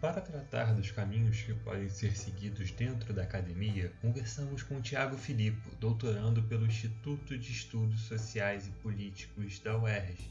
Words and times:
Para 0.00 0.20
tratar 0.20 0.74
dos 0.74 0.90
caminhos 0.90 1.40
que 1.40 1.54
podem 1.54 1.88
ser 1.88 2.14
seguidos 2.14 2.70
dentro 2.70 3.14
da 3.14 3.22
academia, 3.22 3.90
conversamos 4.02 4.62
com 4.62 4.78
Tiago 4.80 5.16
Filippo, 5.16 5.74
doutorando 5.80 6.42
pelo 6.42 6.66
Instituto 6.66 7.36
de 7.38 7.50
Estudos 7.50 8.02
Sociais 8.02 8.68
e 8.68 8.70
Políticos 8.82 9.58
da 9.60 9.78
UERJ. 9.78 10.30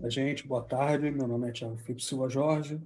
Oi, 0.00 0.10
gente, 0.10 0.46
boa 0.46 0.64
tarde. 0.64 1.10
Meu 1.10 1.28
nome 1.28 1.50
é 1.50 1.52
Tiago 1.52 1.76
Filippo 1.76 2.00
Silva 2.00 2.30
Jorge. 2.30 2.80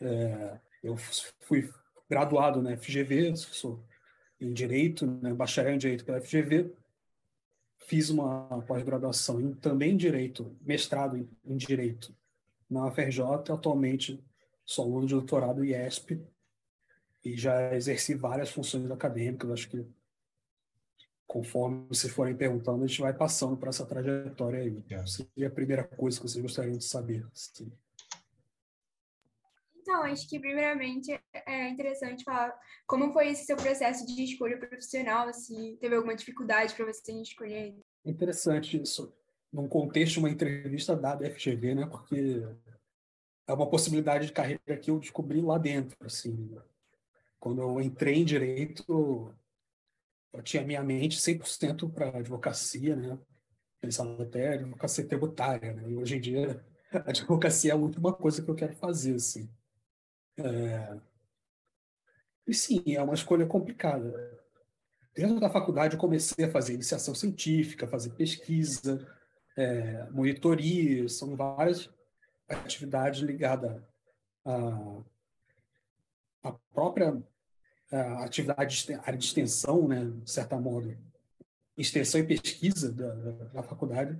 É, 0.00 0.58
eu 0.82 0.96
fui 1.42 1.72
graduado 2.10 2.60
na 2.60 2.76
FGV, 2.76 3.36
sou 3.36 3.86
em 4.40 4.52
Direito, 4.52 5.06
né, 5.06 5.32
bacharel 5.32 5.74
em 5.74 5.78
Direito 5.78 6.04
pela 6.04 6.20
FGV. 6.20 6.74
Fiz 7.86 8.10
uma 8.10 8.60
pós-graduação 8.66 9.54
também 9.54 9.92
em 9.92 9.96
Direito, 9.96 10.56
mestrado 10.60 11.16
em, 11.16 11.30
em 11.44 11.56
Direito 11.56 12.12
na 12.68 12.88
UFRJ. 12.88 13.52
Atualmente 13.52 14.22
sou 14.66 14.84
aluno 14.84 15.06
de 15.06 15.14
doutorado 15.14 15.64
IESP 15.64 16.20
e 17.24 17.36
já 17.36 17.74
exerci 17.74 18.14
várias 18.14 18.50
funções 18.50 18.90
acadêmicas. 18.90 19.50
Acho 19.50 19.70
que 19.70 19.86
conforme 21.26 21.86
vocês 21.88 22.12
forem 22.12 22.36
perguntando, 22.36 22.84
a 22.84 22.86
gente 22.86 23.00
vai 23.00 23.14
passando 23.14 23.56
por 23.56 23.68
essa 23.68 23.86
trajetória 23.86 24.60
aí. 24.60 24.84
É. 24.90 25.06
Seria 25.06 25.48
a 25.48 25.50
primeira 25.50 25.84
coisa 25.84 26.20
que 26.20 26.28
vocês 26.28 26.42
gostariam 26.42 26.76
de 26.76 26.84
saber. 26.84 27.26
Sim. 27.32 27.72
Então, 29.76 30.02
acho 30.02 30.28
que 30.28 30.40
primeiramente 30.40 31.16
é 31.32 31.68
interessante 31.68 32.24
falar 32.24 32.52
como 32.88 33.12
foi 33.12 33.28
esse 33.28 33.44
seu 33.44 33.56
processo 33.56 34.04
de 34.04 34.20
escolha 34.20 34.58
profissional, 34.58 35.32
se 35.32 35.76
teve 35.80 35.94
alguma 35.94 36.16
dificuldade 36.16 36.74
para 36.74 36.86
você 36.86 37.12
escolher. 37.22 37.72
Interessante 38.04 38.82
isso, 38.82 39.14
num 39.52 39.68
contexto 39.68 40.14
de 40.14 40.18
uma 40.18 40.30
entrevista 40.30 40.96
dada 40.96 41.24
à 41.24 41.30
FGV, 41.30 41.76
né? 41.76 41.86
Porque 41.86 42.42
é 43.46 43.52
uma 43.52 43.68
possibilidade 43.68 44.26
de 44.26 44.32
carreira 44.32 44.76
que 44.76 44.90
eu 44.90 44.98
descobri 44.98 45.40
lá 45.40 45.56
dentro, 45.56 45.96
assim. 46.04 46.56
Quando 47.38 47.62
eu 47.62 47.80
entrei 47.80 48.16
em 48.16 48.24
direito, 48.24 49.32
eu 50.32 50.42
tinha 50.42 50.64
minha 50.64 50.82
mente 50.82 51.18
100% 51.18 51.92
para 51.92 52.18
advocacia, 52.18 52.96
né? 52.96 53.18
Pensava 53.80 54.22
até 54.22 54.54
advocacia 54.54 55.06
tributária, 55.06 55.72
né? 55.72 55.88
E 55.90 55.96
hoje 55.96 56.16
em 56.16 56.20
dia 56.20 56.64
a 56.92 57.10
advocacia 57.10 57.70
é 57.70 57.74
a 57.74 57.78
última 57.78 58.12
coisa 58.12 58.42
que 58.42 58.50
eu 58.50 58.54
quero 58.54 58.74
fazer, 58.74 59.14
assim. 59.14 59.48
É... 60.38 60.98
E 62.46 62.54
sim, 62.54 62.82
é 62.94 63.02
uma 63.02 63.14
escolha 63.14 63.46
complicada. 63.46 64.36
Dentro 65.14 65.40
da 65.40 65.48
faculdade 65.48 65.94
eu 65.94 66.00
comecei 66.00 66.44
a 66.44 66.50
fazer 66.50 66.74
iniciação 66.74 67.14
científica, 67.14 67.88
fazer 67.88 68.10
pesquisa, 68.10 69.06
é, 69.56 70.08
monitoria, 70.10 71.08
são 71.08 71.34
várias 71.34 71.90
atividade 72.48 73.24
ligada 73.24 73.86
à, 74.44 75.02
à 76.42 76.52
própria 76.72 77.22
à 77.90 78.24
atividade 78.24 78.92
área 79.04 79.18
de 79.18 79.24
extensão, 79.24 79.86
né, 79.86 80.04
de 80.04 80.30
certa 80.30 80.58
modo, 80.58 80.96
extensão 81.76 82.20
e 82.20 82.26
pesquisa 82.26 82.92
da, 82.92 83.14
da 83.52 83.62
faculdade, 83.62 84.18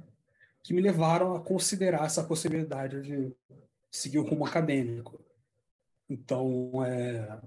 que 0.62 0.74
me 0.74 0.80
levaram 0.80 1.34
a 1.34 1.40
considerar 1.40 2.04
essa 2.04 2.22
possibilidade 2.22 3.02
de 3.02 3.32
seguir 3.90 4.18
o 4.18 4.28
rumo 4.28 4.44
acadêmico. 4.44 5.20
Então, 6.08 6.84
é, 6.84 7.40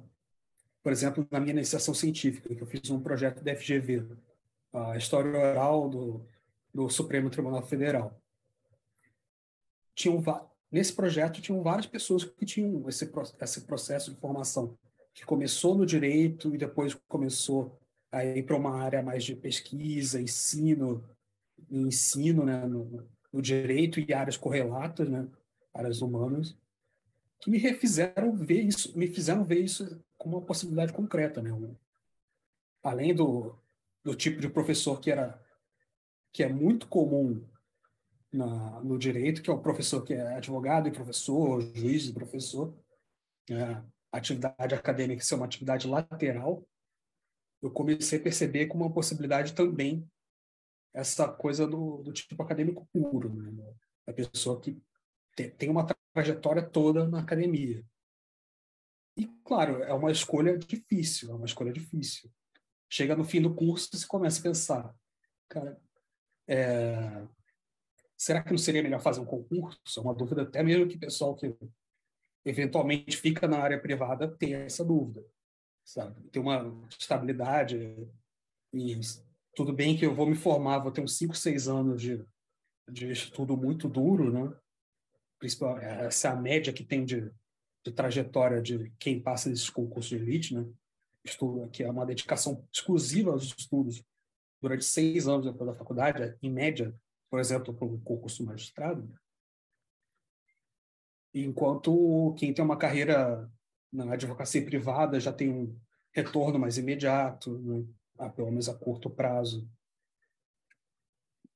por 0.81 0.91
exemplo, 0.91 1.27
na 1.30 1.39
minha 1.39 1.53
iniciação 1.53 1.94
científica, 1.94 2.53
que 2.53 2.61
eu 2.61 2.67
fiz 2.67 2.89
um 2.89 3.00
projeto 3.00 3.44
da 3.44 3.55
FGV, 3.55 4.07
a 4.73 4.97
História 4.97 5.31
Oral 5.31 5.89
do, 5.89 6.25
do 6.73 6.89
Supremo 6.89 7.30
Tribunal 7.30 7.61
Federal. 7.63 8.19
Tinham, 9.94 10.23
Nesse 10.72 10.94
projeto 10.94 11.42
tinham 11.42 11.64
várias 11.64 11.88
pessoas 11.88 12.23
que 12.23 12.45
tinham 12.45 12.88
esse, 12.88 13.09
esse 13.42 13.62
processo 13.62 14.12
de 14.12 14.20
formação, 14.20 14.78
que 15.14 15.25
começou 15.25 15.75
no 15.75 15.86
direito 15.86 16.53
e 16.53 16.58
depois 16.58 16.94
começou 17.08 17.78
a 18.12 18.23
ir 18.23 18.44
para 18.44 18.56
uma 18.56 18.75
área 18.75 19.02
mais 19.02 19.23
de 19.23 19.36
pesquisa, 19.36 20.22
ensino, 20.22 21.03
ensino 21.69 22.46
né, 22.46 22.66
no, 22.66 23.07
no 23.34 23.41
direito 23.41 24.00
e 24.00 24.13
áreas 24.13 24.38
correlatas, 24.38 25.09
né, 25.09 25.28
áreas 25.74 26.02
humanas, 26.02 26.56
que 27.40 27.50
me 27.50 27.57
refizeram 27.57 28.34
ver 28.34 28.62
isso, 28.62 28.97
me 28.97 29.07
fizeram 29.07 29.44
ver 29.44 29.59
isso 29.59 30.03
como 30.18 30.38
uma 30.38 30.46
possibilidade 30.46 30.91
concreta, 30.91 31.41
né? 31.41 31.51
Além 32.84 33.16
do, 33.16 33.56
do 34.03 34.13
tipo 34.13 34.41
de 34.41 34.50
professor 34.50 35.00
que 35.00 35.09
era 35.09 35.41
que 36.31 36.44
é 36.44 36.50
muito 36.50 36.88
comum 36.88 37.41
na, 38.31 38.81
no 38.81 38.97
direito, 38.97 39.41
que 39.41 39.50
é 39.50 39.53
o 39.53 39.62
professor 39.62 40.03
que 40.03 40.13
é 40.13 40.35
advogado 40.35 40.88
e 40.88 40.91
professor, 40.91 41.62
juiz 41.75 42.06
e 42.06 42.13
professor. 42.13 42.75
É, 43.50 43.81
atividade 44.12 44.75
acadêmica 44.75 45.23
ser 45.23 45.35
uma 45.35 45.45
atividade 45.45 45.88
lateral, 45.88 46.68
eu 47.62 47.72
comecei 47.72 48.19
a 48.19 48.22
perceber 48.22 48.68
como 48.68 48.85
uma 48.85 48.94
possibilidade 48.94 49.53
também 49.53 50.07
essa 50.94 51.28
coisa 51.28 51.68
do, 51.68 52.01
do 52.03 52.12
tipo 52.12 52.41
acadêmico 52.41 52.88
puro, 52.91 53.34
né? 53.34 53.75
a 54.07 54.13
pessoa 54.13 54.59
que 54.59 54.81
tem 55.57 55.69
uma 55.69 55.85
trajetória 56.13 56.63
toda 56.63 57.07
na 57.07 57.19
academia. 57.19 57.85
E, 59.16 59.28
claro, 59.44 59.84
é 59.84 59.94
uma 59.94 60.12
escolha 60.12 60.57
difícil, 60.57 61.31
é 61.31 61.35
uma 61.35 61.45
escolha 61.45 61.72
difícil. 61.72 62.31
Chega 62.89 63.16
no 63.16 63.23
fim 63.23 63.41
do 63.41 63.53
curso 63.53 63.89
e 63.94 64.06
começa 64.07 64.39
a 64.39 64.44
pensar, 64.44 64.95
cara, 65.47 65.79
é, 66.47 67.28
será 68.19 68.44
que 68.44 68.52
não 68.52 68.57
seria 68.57 68.84
melhor 68.84 69.00
fazer 69.00 69.22
um 69.22 69.25
concurso? 69.25 69.80
É 69.97 70.02
uma 70.02 70.13
dúvida 70.13 70.41
até 70.41 70.62
mesmo 70.62 70.88
que 70.88 70.97
o 70.97 71.00
pessoal 71.00 71.34
que 71.35 71.56
eventualmente 72.46 73.16
fica 73.16 73.47
na 73.47 73.59
área 73.59 73.80
privada 73.80 74.28
tem 74.28 74.56
essa 74.56 74.84
dúvida, 74.84 75.25
sabe? 75.85 76.22
Tem 76.30 76.41
uma 76.41 76.85
estabilidade 76.90 77.78
e 78.74 79.00
tudo 79.56 79.72
bem 79.72 79.97
que 79.97 80.06
eu 80.06 80.13
vou 80.13 80.28
me 80.28 80.35
formar, 80.35 80.80
vou 80.80 80.91
ter 80.91 81.02
uns 81.02 81.18
5, 81.18 81.34
6 81.34 81.69
anos 81.69 82.02
de, 82.02 82.22
de 82.91 83.09
estudo 83.09 83.56
muito 83.56 83.88
duro, 83.88 84.31
né? 84.31 84.53
Principalmente, 85.40 85.86
essa 85.86 86.30
é 86.30 86.36
média 86.36 86.74
que 86.74 86.84
tem 86.84 87.06
de, 87.06 87.31
de 87.86 87.91
trajetória 87.94 88.62
de 88.62 88.91
quem 89.00 89.22
passa 89.22 89.50
nesses 89.50 89.69
concursos 89.69 90.09
de 90.09 90.18
elite, 90.18 90.53
né? 90.53 90.69
Estudo, 91.24 91.69
que 91.69 91.84
é 91.84 91.90
uma 91.90 92.06
dedicação 92.06 92.68
exclusiva 92.74 93.31
aos 93.31 93.44
estudos 93.44 94.03
durante 94.62 94.84
seis 94.84 95.25
anos 95.25 95.46
depois 95.46 95.69
da 95.69 95.75
faculdade, 95.75 96.38
em 96.41 96.50
média, 96.50 96.94
por 97.29 97.40
exemplo, 97.40 97.73
para 97.73 97.85
um 97.85 98.00
concurso 98.00 98.44
magistrado, 98.45 99.07
enquanto 101.34 102.34
quem 102.38 102.53
tem 102.53 102.63
uma 102.63 102.78
carreira 102.78 103.50
na 103.91 104.13
advocacia 104.13 104.63
privada 104.63 105.19
já 105.19 105.31
tem 105.31 105.50
um 105.50 105.79
retorno 106.13 106.59
mais 106.59 106.78
imediato, 106.78 107.57
né? 107.59 107.85
ah, 108.18 108.29
pelo 108.29 108.50
menos 108.50 108.68
a 108.68 108.78
curto 108.78 109.09
prazo. 109.09 109.69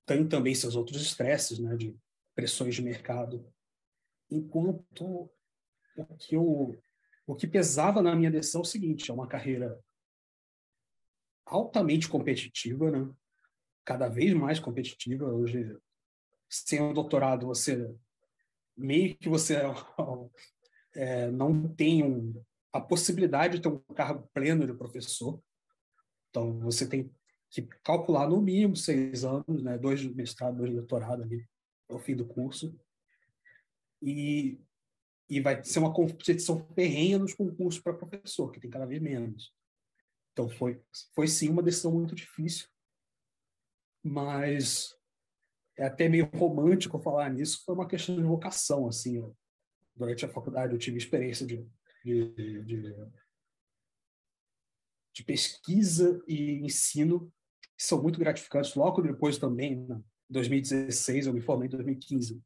Tem 0.06 0.28
também 0.28 0.53
seus 0.53 0.75
outros 0.75 1.01
estresses, 1.01 1.59
né, 1.59 1.75
de 1.75 1.97
pressões 2.35 2.75
de 2.75 2.81
mercado. 2.81 3.45
Enquanto 4.29 5.29
o 5.95 6.17
que 6.17 6.35
eu 6.35 6.79
o 7.25 7.35
que 7.35 7.47
pesava 7.47 8.01
na 8.01 8.13
minha 8.16 8.29
decisão 8.29 8.59
é 8.59 8.63
o 8.63 8.67
seguinte, 8.67 9.09
é 9.09 9.13
uma 9.13 9.28
carreira 9.28 9.81
altamente 11.45 12.09
competitiva, 12.09 12.91
né? 12.91 13.13
Cada 13.85 14.07
vez 14.07 14.33
mais 14.33 14.59
competitiva. 14.59 15.25
Hoje, 15.25 15.77
sem 16.49 16.81
o 16.81 16.94
doutorado, 16.94 17.47
você 17.47 17.94
meio 18.75 19.16
que 19.17 19.29
você 19.29 19.57
é, 20.95 21.31
não 21.31 21.67
tem 21.67 22.03
um, 22.03 22.44
a 22.71 22.81
possibilidade 22.81 23.57
de 23.57 23.61
ter 23.61 23.69
um 23.69 23.79
cargo 23.94 24.29
pleno 24.33 24.66
de 24.66 24.73
professor. 24.73 25.41
Então, 26.29 26.59
você 26.59 26.88
tem 26.88 27.11
que 27.49 27.61
calcular 27.83 28.27
no 28.27 28.41
mínimo 28.41 28.75
seis 28.75 29.23
anos, 29.23 29.61
né, 29.61 29.77
dois 29.77 30.00
de 30.00 30.13
mestrado, 30.13 30.57
dois 30.57 30.71
de 30.71 30.77
doutorado 30.77 31.21
ali, 31.21 31.47
ao 31.88 32.00
fim 32.00 32.15
do 32.15 32.25
curso. 32.25 32.75
E, 34.01 34.59
e 35.29 35.39
vai 35.39 35.63
ser 35.63 35.79
uma 35.79 35.94
competição 35.94 36.68
ferrenha 36.74 37.19
nos 37.19 37.33
concursos 37.33 37.79
para 37.79 37.94
professor, 37.94 38.51
que 38.51 38.59
tem 38.59 38.71
cada 38.71 38.86
vez 38.86 39.01
menos. 39.01 39.53
Então, 40.31 40.50
foi, 40.50 40.81
foi 41.13 41.27
sim 41.27 41.50
uma 41.50 41.62
decisão 41.62 41.91
muito 41.91 42.15
difícil, 42.15 42.68
mas 44.03 44.95
é 45.77 45.85
até 45.85 46.09
meio 46.09 46.29
romântico 46.35 47.00
falar 47.00 47.29
nisso, 47.29 47.63
foi 47.65 47.73
uma 47.73 47.88
questão 47.88 48.15
de 48.15 48.23
vocação, 48.23 48.88
assim, 48.88 49.17
eu, 49.17 49.35
durante 49.95 50.25
a 50.25 50.29
faculdade 50.29 50.73
eu 50.73 50.79
tive 50.79 50.97
experiência 50.97 51.45
de, 51.45 51.65
de, 52.03 52.63
de, 52.63 52.95
de 55.13 55.23
pesquisa 55.23 56.21
e 56.27 56.59
ensino 56.63 57.31
que 57.77 57.83
são 57.83 58.01
muito 58.01 58.19
gratificantes, 58.19 58.75
logo 58.75 59.01
depois 59.01 59.38
também, 59.38 59.73
em 59.73 60.03
2016, 60.29 61.27
eu 61.27 61.33
me 61.33 61.41
formei 61.41 61.67
em 61.67 61.71
2015, 61.71 62.35
em 62.35 62.41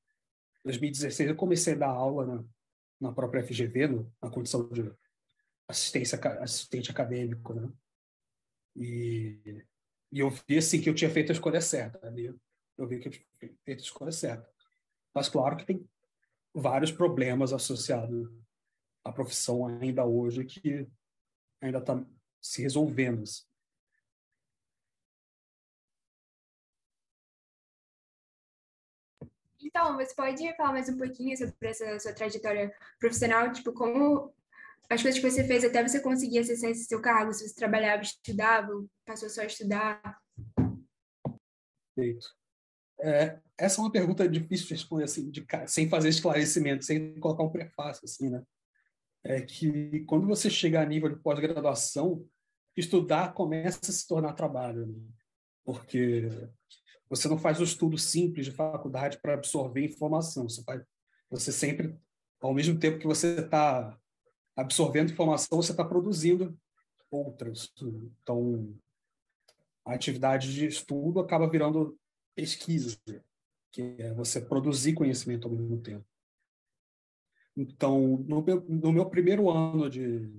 2016 0.64 1.30
eu 1.30 1.36
comecei 1.36 1.74
a 1.74 1.78
dar 1.78 1.90
aula 1.90 2.26
na, 2.26 2.46
na 3.00 3.12
própria 3.12 3.44
FGV, 3.44 3.88
no, 3.88 4.14
na 4.22 4.30
condição 4.30 4.70
de 4.70 4.92
assistência, 5.68 6.18
assistente 6.42 6.92
acadêmico, 6.92 7.54
né? 7.54 7.70
E 8.76 9.66
e 10.12 10.20
eu 10.20 10.30
vi 10.30 10.58
assim 10.58 10.82
que 10.82 10.90
eu 10.90 10.96
tinha 10.96 11.10
feito 11.10 11.32
a 11.32 11.34
escolha 11.34 11.62
certa. 11.62 12.08
Ali 12.08 12.34
eu 12.78 12.88
vi 12.88 13.00
que 13.00 13.08
eu 13.08 13.12
tinha 13.12 13.26
feito 13.64 13.82
a 13.82 13.84
escolha 13.84 14.12
certa. 14.12 14.50
Mas 15.14 15.30
claro 15.30 15.58
que 15.58 15.66
tem 15.66 15.88
vários 16.54 16.92
problemas 16.92 17.54
associados 17.54 18.30
a 19.04 19.12
profissão 19.12 19.66
ainda 19.66 20.06
hoje 20.06 20.44
que 20.44 20.88
ainda 21.62 21.80
está 21.80 22.04
se 22.42 22.62
resolvendo. 22.62 23.24
Assim. 23.24 23.44
Então, 29.62 29.96
você 29.96 30.14
pode 30.14 30.56
falar 30.56 30.74
mais 30.74 30.90
um 30.90 30.98
pouquinho 30.98 31.38
sobre 31.38 31.54
essa 31.62 32.00
sua 32.00 32.14
trajetória 32.14 32.74
profissional, 33.00 33.52
tipo, 33.52 33.72
como 33.74 34.34
as 34.90 35.02
coisas 35.02 35.20
que 35.20 35.30
você 35.30 35.44
fez 35.44 35.64
até 35.64 35.86
você 35.86 36.00
conseguir 36.00 36.40
acessar 36.40 36.70
esse 36.70 36.86
seu 36.86 37.02
cargo, 37.02 37.34
se 37.34 37.48
você 37.48 37.56
trabalhava, 37.56 38.02
estudava, 38.02 38.72
passou 39.06 39.30
só 39.30 39.42
a 39.42 39.46
estudar? 39.46 40.18
Perfeito. 41.96 42.28
É, 43.02 43.40
essa 43.58 43.80
é 43.80 43.84
uma 43.84 43.92
pergunta 43.92 44.28
difícil 44.28 44.68
de 44.68 44.74
responder 44.74 45.04
assim, 45.04 45.30
de, 45.30 45.46
sem 45.68 45.90
fazer 45.90 46.10
esclarecimento, 46.10 46.86
sem 46.86 47.20
colocar 47.20 47.44
um 47.44 47.52
prefácio, 47.52 48.06
assim, 48.06 48.30
né? 48.30 48.44
É 49.24 49.42
que 49.42 50.06
quando 50.06 50.26
você 50.26 50.50
chega 50.50 50.82
a 50.82 50.86
nível 50.86 51.10
de 51.10 51.22
pós-graduação, 51.22 52.26
estudar 52.76 53.34
começa 53.34 53.80
a 53.82 53.92
se 53.92 54.08
tornar 54.08 54.34
trabalho, 54.34 54.88
né? 54.88 54.94
porque 55.66 56.30
você 57.10 57.28
não 57.28 57.38
faz 57.38 57.60
o 57.60 57.64
estudo 57.64 57.98
simples 57.98 58.46
de 58.46 58.52
faculdade 58.52 59.20
para 59.22 59.34
absorver 59.34 59.84
informação. 59.84 60.48
Você, 60.48 60.64
faz, 60.64 60.82
você 61.30 61.52
sempre, 61.52 61.98
ao 62.40 62.54
mesmo 62.54 62.80
tempo 62.80 63.00
que 63.00 63.08
você 63.08 63.40
está 63.42 63.98
absorvendo 64.58 65.12
informação, 65.12 65.62
você 65.62 65.72
está 65.72 65.86
produzindo 65.86 66.58
outras. 67.12 67.72
Então, 68.22 68.76
a 69.86 69.94
atividade 69.94 70.54
de 70.54 70.66
estudo 70.66 71.20
acaba 71.20 71.50
virando 71.50 71.98
pesquisa, 72.36 73.00
que 73.72 73.96
é 74.00 74.14
você 74.14 74.42
produzir 74.42 74.94
conhecimento 74.94 75.48
ao 75.48 75.54
mesmo 75.54 75.80
tempo. 75.80 76.06
Então, 77.56 78.18
no 78.28 78.42
meu, 78.42 78.66
no 78.68 78.92
meu 78.92 79.10
primeiro 79.10 79.50
ano 79.50 79.90
de. 79.90 80.30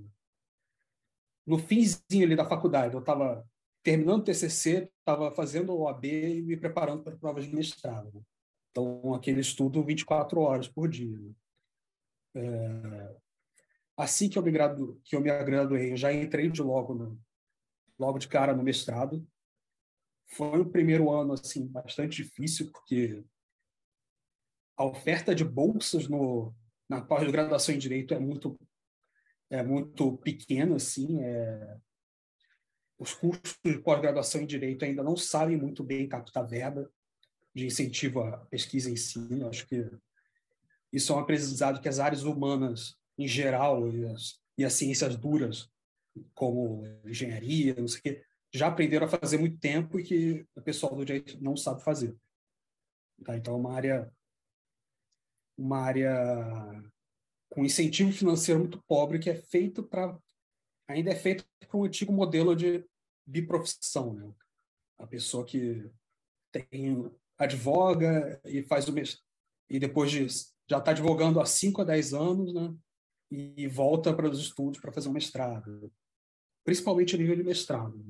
No 1.46 1.58
finzinho 1.58 2.24
ali 2.24 2.36
da 2.36 2.44
faculdade, 2.44 2.94
eu 2.94 3.00
estava 3.00 3.48
terminando 3.82 4.20
o 4.20 4.24
TCC, 4.24 4.90
estava 4.98 5.34
fazendo 5.34 5.72
o 5.72 5.80
OAB 5.80 6.04
e 6.04 6.42
me 6.42 6.56
preparando 6.56 7.02
para 7.02 7.16
provas 7.16 7.46
de 7.46 7.54
mestrado. 7.54 8.24
Então, 8.70 9.14
aquele 9.14 9.40
estudo 9.40 9.82
24 9.82 10.40
horas 10.40 10.68
por 10.68 10.88
dia. 10.88 11.18
É, 12.36 13.16
assim 13.98 14.28
que 14.28 14.38
eu 14.38 14.42
me 14.42 14.52
gradu, 14.52 15.00
que 15.04 15.16
eu 15.16 15.20
me 15.20 15.28
graduei, 15.44 15.92
eu 15.92 15.96
já 15.96 16.12
entrei 16.12 16.48
de 16.48 16.62
logo 16.62 16.94
no, 16.94 17.20
logo 17.98 18.18
de 18.18 18.28
cara 18.28 18.54
no 18.54 18.62
mestrado. 18.62 19.26
Foi 20.28 20.60
o 20.60 20.70
primeiro 20.70 21.10
ano 21.10 21.32
assim 21.32 21.66
bastante 21.66 22.22
difícil 22.22 22.70
porque 22.70 23.24
a 24.76 24.84
oferta 24.84 25.34
de 25.34 25.44
bolsas 25.44 26.08
no 26.08 26.54
na 26.88 27.02
pós-graduação 27.02 27.74
em 27.74 27.78
direito 27.78 28.14
é 28.14 28.18
muito 28.18 28.58
é 29.50 29.62
muito 29.62 30.16
pequena 30.18 30.76
assim, 30.76 31.22
é, 31.22 31.78
os 32.98 33.14
cursos 33.14 33.58
de 33.64 33.78
pós-graduação 33.78 34.42
em 34.42 34.46
direito 34.46 34.84
ainda 34.84 35.02
não 35.02 35.16
sabem 35.16 35.56
muito 35.56 35.82
bem 35.82 36.08
captar 36.08 36.46
verba 36.46 36.90
de 37.54 37.66
incentivo 37.66 38.20
à 38.20 38.38
pesquisa 38.46 38.90
e 38.90 38.92
ensino. 38.92 39.48
Acho 39.48 39.66
que 39.66 39.90
isso 40.92 41.12
é 41.12 41.16
um 41.16 41.18
aprendizado 41.18 41.80
que 41.80 41.88
as 41.88 41.98
áreas 41.98 42.24
humanas 42.24 42.97
em 43.18 43.26
geral 43.26 43.92
e 43.92 44.06
as, 44.06 44.40
e 44.56 44.64
as 44.64 44.72
ciências 44.72 45.16
duras, 45.16 45.68
como 46.34 46.86
engenharia, 47.04 47.74
não 47.74 47.88
sei 47.88 47.98
o 47.98 48.02
quê, 48.02 48.24
já 48.52 48.68
aprenderam 48.68 49.06
a 49.06 49.10
fazer 49.10 49.38
muito 49.38 49.58
tempo 49.58 49.98
e 49.98 50.04
que 50.04 50.46
o 50.56 50.62
pessoal 50.62 50.94
do 50.94 51.04
direito 51.04 51.42
não 51.42 51.56
sabe 51.56 51.82
fazer. 51.82 52.16
Tá? 53.24 53.36
Então, 53.36 53.54
é 53.54 53.56
uma 53.56 53.74
área, 53.74 54.12
uma 55.56 55.78
área 55.78 56.82
com 57.50 57.64
incentivo 57.64 58.12
financeiro 58.12 58.60
muito 58.60 58.82
pobre 58.86 59.18
que 59.18 59.30
é 59.30 59.34
feito 59.34 59.82
para 59.82 60.18
ainda 60.88 61.10
é 61.10 61.14
feito 61.14 61.44
com 61.68 61.80
o 61.80 61.84
antigo 61.84 62.12
modelo 62.12 62.56
de 62.56 62.84
biprofissão, 63.26 64.14
né? 64.14 64.32
A 64.98 65.06
pessoa 65.06 65.44
que 65.44 65.88
tem 66.50 67.10
advoga 67.36 68.40
e 68.44 68.62
faz 68.62 68.88
o 68.88 68.94
e 69.70 69.78
depois 69.78 70.10
de 70.10 70.26
já 70.66 70.78
está 70.78 70.90
advogando 70.90 71.40
há 71.40 71.46
5 71.46 71.82
a 71.82 71.84
10 71.84 72.14
anos, 72.14 72.54
né? 72.54 72.74
E 73.30 73.66
volta 73.68 74.14
para 74.14 74.28
os 74.28 74.40
estudos 74.40 74.80
para 74.80 74.92
fazer 74.92 75.08
um 75.08 75.12
mestrado, 75.12 75.92
principalmente 76.64 77.14
a 77.14 77.18
nível 77.18 77.36
de 77.36 77.44
mestrado. 77.44 78.04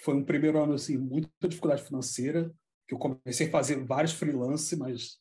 Foi 0.00 0.14
um 0.14 0.24
primeiro 0.24 0.62
ano 0.62 0.74
assim, 0.74 0.98
muita 0.98 1.30
dificuldade 1.48 1.82
financeira, 1.82 2.54
que 2.86 2.94
eu 2.94 2.98
comecei 2.98 3.48
a 3.48 3.50
fazer 3.50 3.82
vários 3.84 4.12
freelance, 4.12 4.76
mas 4.76 5.18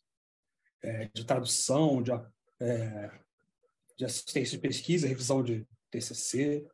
é, 0.81 1.09
de 1.13 1.25
tradução, 1.25 2.03
de, 2.03 2.11
é, 2.59 3.19
de 3.97 4.05
assistência 4.05 4.57
de 4.57 4.61
pesquisa, 4.61 5.07
revisão 5.07 5.41
de 5.41 5.65
TCC. 5.89 6.67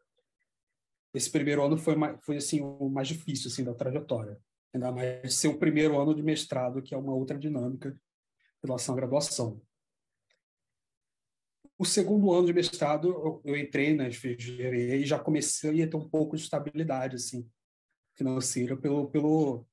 Esse 1.14 1.30
primeiro 1.30 1.64
ano 1.64 1.78
foi, 1.78 1.96
mais, 1.96 2.18
foi 2.26 2.38
assim 2.38 2.62
o 2.62 2.90
mais 2.90 3.08
difícil 3.08 3.52
assim 3.52 3.64
da 3.64 3.74
trajetória, 3.74 4.40
ainda 4.74 4.92
mais 4.92 5.36
ser 5.36 5.50
o 5.50 5.60
primeiro 5.60 6.00
ano 6.00 6.16
de 6.16 6.24
mestrado, 6.24 6.82
que 6.82 6.96
é 6.96 6.98
uma 6.98 7.14
outra 7.14 7.38
dinâmica 7.38 7.90
em 7.90 8.68
relação 8.68 8.96
à 8.96 8.98
graduação. 8.98 9.62
O 11.80 11.86
segundo 11.86 12.34
ano 12.34 12.46
de 12.46 12.54
mestrado, 12.54 13.08
eu, 13.08 13.42
eu 13.46 13.56
entrei 13.56 13.96
na 13.96 14.10
engenharia 14.10 14.98
e 14.98 15.06
já 15.06 15.18
comecei 15.18 15.82
a 15.82 15.90
ter 15.90 15.96
um 15.96 16.10
pouco 16.10 16.36
de 16.36 16.44
estabilidade 16.44 17.16
assim, 17.16 17.50
financeira 18.18 18.76
pelo, 18.76 19.10
pelo, 19.10 19.66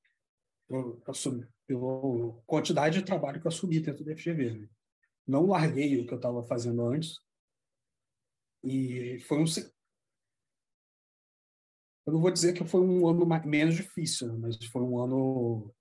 pelo, 0.69 1.01
pelo 1.67 2.41
quantidade 2.45 2.99
de 2.99 3.05
trabalho 3.05 3.41
que 3.41 3.45
eu 3.45 3.51
assumi 3.51 3.81
dentro 3.81 4.05
do 4.05 4.15
FGV. 4.15 4.51
Né? 4.51 4.69
Não 5.27 5.47
larguei 5.47 5.99
o 5.99 6.07
que 6.07 6.13
eu 6.13 6.17
estava 6.17 6.41
fazendo 6.45 6.87
antes. 6.87 7.19
E 8.63 9.19
foi 9.27 9.39
um. 9.39 9.45
Eu 12.05 12.13
não 12.13 12.21
vou 12.21 12.31
dizer 12.31 12.53
que 12.53 12.63
foi 12.63 12.79
um 12.79 13.05
ano 13.05 13.25
mais, 13.25 13.45
menos 13.45 13.75
difícil, 13.75 14.29
né? 14.29 14.37
mas 14.39 14.55
foi 14.67 14.81
um 14.81 14.97
ano 14.97 15.75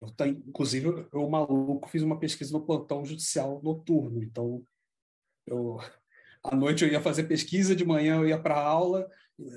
eu, 0.00 0.26
inclusive, 0.48 0.86
eu, 1.12 1.28
maluco, 1.28 1.90
fiz 1.90 2.02
uma 2.02 2.18
pesquisa 2.18 2.52
no 2.52 2.64
plantão 2.64 3.04
judicial 3.04 3.60
noturno. 3.62 4.22
Então, 4.22 4.64
eu, 5.46 5.78
à 6.42 6.54
noite 6.54 6.84
eu 6.84 6.90
ia 6.90 7.00
fazer 7.00 7.24
pesquisa, 7.24 7.74
de 7.74 7.84
manhã 7.84 8.16
eu 8.16 8.28
ia 8.28 8.40
para 8.40 8.60
aula, 8.60 9.08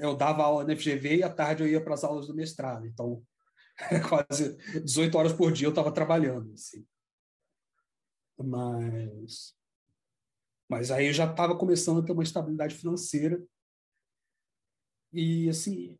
eu 0.02 0.16
dava 0.16 0.44
aula 0.44 0.64
na 0.64 0.76
FGV 0.76 1.18
e 1.18 1.24
à 1.24 1.30
tarde 1.30 1.64
eu 1.64 1.68
ia 1.68 1.84
para 1.84 1.94
as 1.94 2.04
aulas 2.04 2.28
do 2.28 2.36
mestrado. 2.36 2.86
Então, 2.86 3.24
quase 4.10 4.58
18 4.82 5.18
horas 5.18 5.34
por 5.34 5.52
dia 5.52 5.68
eu 5.68 5.72
estava 5.72 5.92
trabalhando. 5.92 6.54
Assim. 6.54 6.86
Mas, 8.38 9.56
mas 10.70 10.92
aí 10.92 11.08
eu 11.08 11.14
já 11.14 11.30
estava 11.30 11.58
começando 11.58 12.02
a 12.02 12.06
ter 12.06 12.12
uma 12.12 12.24
estabilidade 12.24 12.76
financeira. 12.76 13.42
E, 15.14 15.50
assim, 15.50 15.98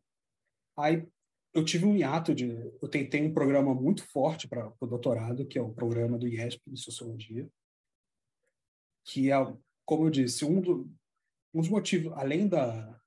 aí 0.76 1.06
eu 1.54 1.64
tive 1.64 1.84
um 1.86 1.96
hiato 1.96 2.34
de. 2.34 2.50
Eu 2.80 2.88
tentei 2.88 3.22
um 3.22 3.32
programa 3.32 3.74
muito 3.74 4.04
forte 4.04 4.46
para 4.46 4.72
o 4.80 4.86
doutorado, 4.86 5.46
que 5.46 5.58
é 5.58 5.62
o 5.62 5.72
programa 5.72 6.18
do 6.18 6.28
IESP 6.28 6.70
de 6.70 6.80
Sociologia, 6.80 7.48
que 9.04 9.30
é 9.30 9.36
como 9.88 10.04
eu 10.04 10.10
disse, 10.10 10.44
um, 10.44 10.60
do, 10.60 10.94
um 11.54 11.60
dos 11.62 11.70
motivos, 11.70 12.12
além 12.12 12.46
da, 12.46 13.00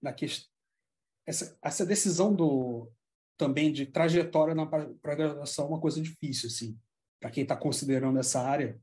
da 0.00 0.14
questão, 0.14 0.50
essa, 1.26 1.58
essa 1.60 1.84
decisão 1.84 2.34
do 2.34 2.90
também 3.36 3.70
de 3.70 3.84
trajetória 3.84 4.54
na 4.54 4.64
graduação 4.64 5.66
é 5.66 5.68
uma 5.68 5.80
coisa 5.80 6.00
difícil, 6.00 6.46
assim, 6.48 6.80
para 7.20 7.30
quem 7.30 7.42
está 7.42 7.54
considerando 7.54 8.18
essa 8.18 8.40
área, 8.40 8.80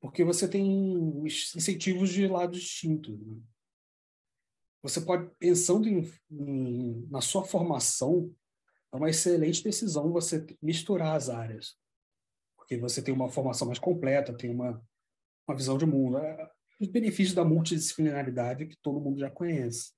porque 0.00 0.24
você 0.24 0.48
tem 0.48 1.24
incentivos 1.24 2.10
de 2.10 2.26
lado 2.26 2.52
distinto. 2.52 3.16
Né? 3.16 3.40
Você 4.82 5.00
pode, 5.02 5.30
pensando 5.38 5.88
em, 5.88 6.10
em, 6.32 7.06
na 7.08 7.20
sua 7.20 7.44
formação, 7.44 8.34
é 8.92 8.96
uma 8.96 9.10
excelente 9.10 9.62
decisão 9.62 10.10
você 10.10 10.44
misturar 10.60 11.14
as 11.14 11.28
áreas, 11.28 11.78
porque 12.56 12.76
você 12.76 13.00
tem 13.00 13.14
uma 13.14 13.28
formação 13.28 13.68
mais 13.68 13.78
completa, 13.78 14.36
tem 14.36 14.50
uma 14.50 14.84
uma 15.50 15.56
visão 15.56 15.76
de 15.76 15.84
mundo. 15.84 16.18
É, 16.18 16.50
os 16.80 16.88
benefícios 16.88 17.34
da 17.34 17.44
multidisciplinaridade 17.44 18.66
que 18.66 18.76
todo 18.76 19.00
mundo 19.00 19.18
já 19.18 19.30
conhece. 19.30 19.92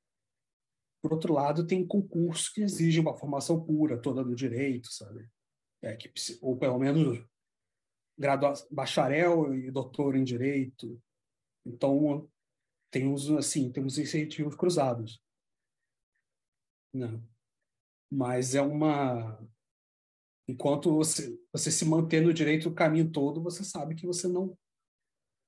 Por 1.02 1.12
outro 1.12 1.32
lado, 1.32 1.66
tem 1.66 1.86
concursos 1.86 2.48
que 2.48 2.62
exigem 2.62 3.00
uma 3.00 3.16
formação 3.16 3.62
pura, 3.62 4.00
toda 4.00 4.24
do 4.24 4.34
direito, 4.34 4.88
sabe? 4.92 5.28
É, 5.82 5.96
que, 5.96 6.10
ou 6.40 6.56
pelo 6.56 6.78
menos 6.78 7.24
gradua 8.18 8.54
bacharel 8.70 9.54
e 9.54 9.70
doutor 9.70 10.16
em 10.16 10.24
direito. 10.24 11.00
Então, 11.66 12.28
tem 12.90 13.06
uns, 13.06 13.28
assim, 13.30 13.70
temos 13.70 13.98
incentivos 13.98 14.54
cruzados. 14.54 15.20
Não. 16.92 17.12
Né? 17.12 17.22
Mas 18.10 18.54
é 18.54 18.60
uma 18.60 19.40
enquanto 20.46 20.94
você, 20.94 21.38
você 21.52 21.70
se 21.70 21.84
manter 21.84 22.20
no 22.20 22.32
direito 22.32 22.68
o 22.68 22.74
caminho 22.74 23.10
todo, 23.10 23.42
você 23.42 23.64
sabe 23.64 23.94
que 23.94 24.06
você 24.06 24.28
não 24.28 24.56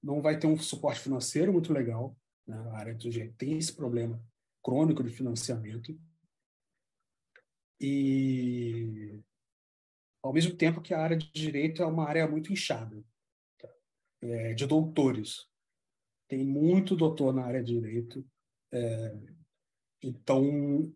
não 0.05 0.21
vai 0.21 0.39
ter 0.39 0.47
um 0.47 0.59
suporte 0.59 1.01
financeiro 1.01 1.53
muito 1.53 1.73
legal. 1.73 2.15
Né? 2.47 2.55
A 2.57 2.77
área 2.77 2.95
do 2.95 3.09
direito 3.09 3.35
tem 3.37 3.57
esse 3.57 3.75
problema 3.75 4.23
crônico 4.63 5.03
de 5.03 5.09
financiamento. 5.09 5.99
E, 7.81 9.19
ao 10.23 10.33
mesmo 10.33 10.55
tempo 10.55 10.83
que 10.83 10.93
a 10.93 11.01
área 11.01 11.17
de 11.17 11.31
direito 11.33 11.83
é 11.83 11.87
uma 11.87 12.07
área 12.07 12.29
muito 12.29 12.53
inchada. 12.53 13.03
é, 14.23 14.55
de 14.55 14.67
doutores. 14.67 15.47
Tem 16.29 16.45
muito 16.45 16.97
doutor 16.97 17.35
na 17.35 17.45
área 17.45 17.63
de 17.63 17.75
direito. 17.75 18.27
É, 18.73 19.19
então, 20.03 20.93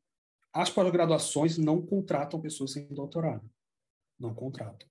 as 0.52 0.70
pós-graduações 0.70 1.58
não 1.58 1.84
contratam 1.84 2.40
pessoas 2.40 2.72
sem 2.72 2.86
doutorado. 2.88 3.48
Não 4.18 4.34
contratam. 4.34 4.88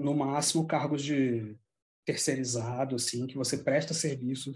No 0.00 0.14
máximo, 0.14 0.66
cargos 0.66 1.02
de 1.02 1.58
terceirizado, 2.08 2.96
assim, 2.96 3.26
que 3.26 3.36
você 3.36 3.58
presta 3.58 3.92
serviço 3.92 4.54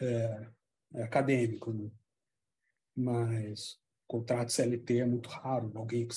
é, 0.00 0.50
é 0.94 1.02
acadêmico. 1.04 1.72
Né? 1.72 1.88
Mas 2.96 3.78
contrato 4.08 4.50
CLT 4.50 4.98
é 4.98 5.06
muito 5.06 5.28
raro, 5.28 5.70
alguém 5.76 6.08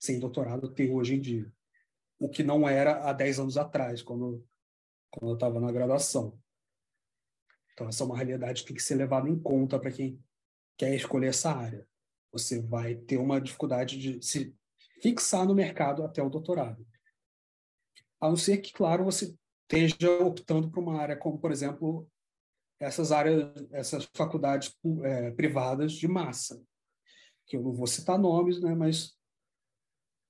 sem 0.00 0.18
doutorado 0.18 0.74
ter 0.74 0.90
hoje 0.90 1.14
em 1.14 1.20
dia. 1.20 1.52
O 2.18 2.28
que 2.28 2.42
não 2.42 2.68
era 2.68 3.08
há 3.08 3.12
10 3.12 3.38
anos 3.38 3.56
atrás, 3.56 4.02
quando, 4.02 4.44
quando 5.12 5.30
eu 5.30 5.34
estava 5.34 5.60
na 5.60 5.70
graduação. 5.70 6.36
Então, 7.72 7.88
essa 7.88 8.02
é 8.02 8.06
uma 8.06 8.16
realidade 8.16 8.62
que 8.62 8.68
tem 8.68 8.76
que 8.76 8.82
ser 8.82 8.96
levada 8.96 9.28
em 9.28 9.38
conta 9.38 9.78
para 9.78 9.92
quem 9.92 10.20
quer 10.76 10.92
escolher 10.92 11.28
essa 11.28 11.52
área. 11.52 11.86
Você 12.32 12.60
vai 12.60 12.96
ter 12.96 13.18
uma 13.18 13.40
dificuldade 13.40 13.96
de 13.96 14.20
se 14.26 14.52
fixar 15.00 15.46
no 15.46 15.54
mercado 15.54 16.02
até 16.02 16.20
o 16.20 16.28
doutorado. 16.28 16.84
A 18.20 18.28
não 18.28 18.36
ser 18.36 18.58
que, 18.58 18.72
claro, 18.72 19.04
você 19.04 19.38
esteja 19.70 20.10
optando 20.22 20.70
por 20.70 20.80
uma 20.82 20.98
área 20.98 21.16
como, 21.16 21.38
por 21.38 21.52
exemplo, 21.52 22.08
essas 22.80 23.12
áreas, 23.12 23.52
essas 23.70 24.08
faculdades 24.14 24.74
é, 25.02 25.30
privadas 25.32 25.92
de 25.92 26.08
massa, 26.08 26.62
que 27.46 27.56
eu 27.56 27.62
não 27.62 27.72
vou 27.72 27.86
citar 27.86 28.18
nomes, 28.18 28.60
né, 28.60 28.74
mas 28.74 29.16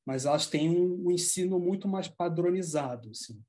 mas 0.06 0.24
elas 0.24 0.46
têm 0.46 0.70
um, 0.70 1.10
ensino 1.10 1.60
muito 1.60 1.86
mais 1.86 2.08
padronizado, 2.08 3.10
assim. 3.10 3.44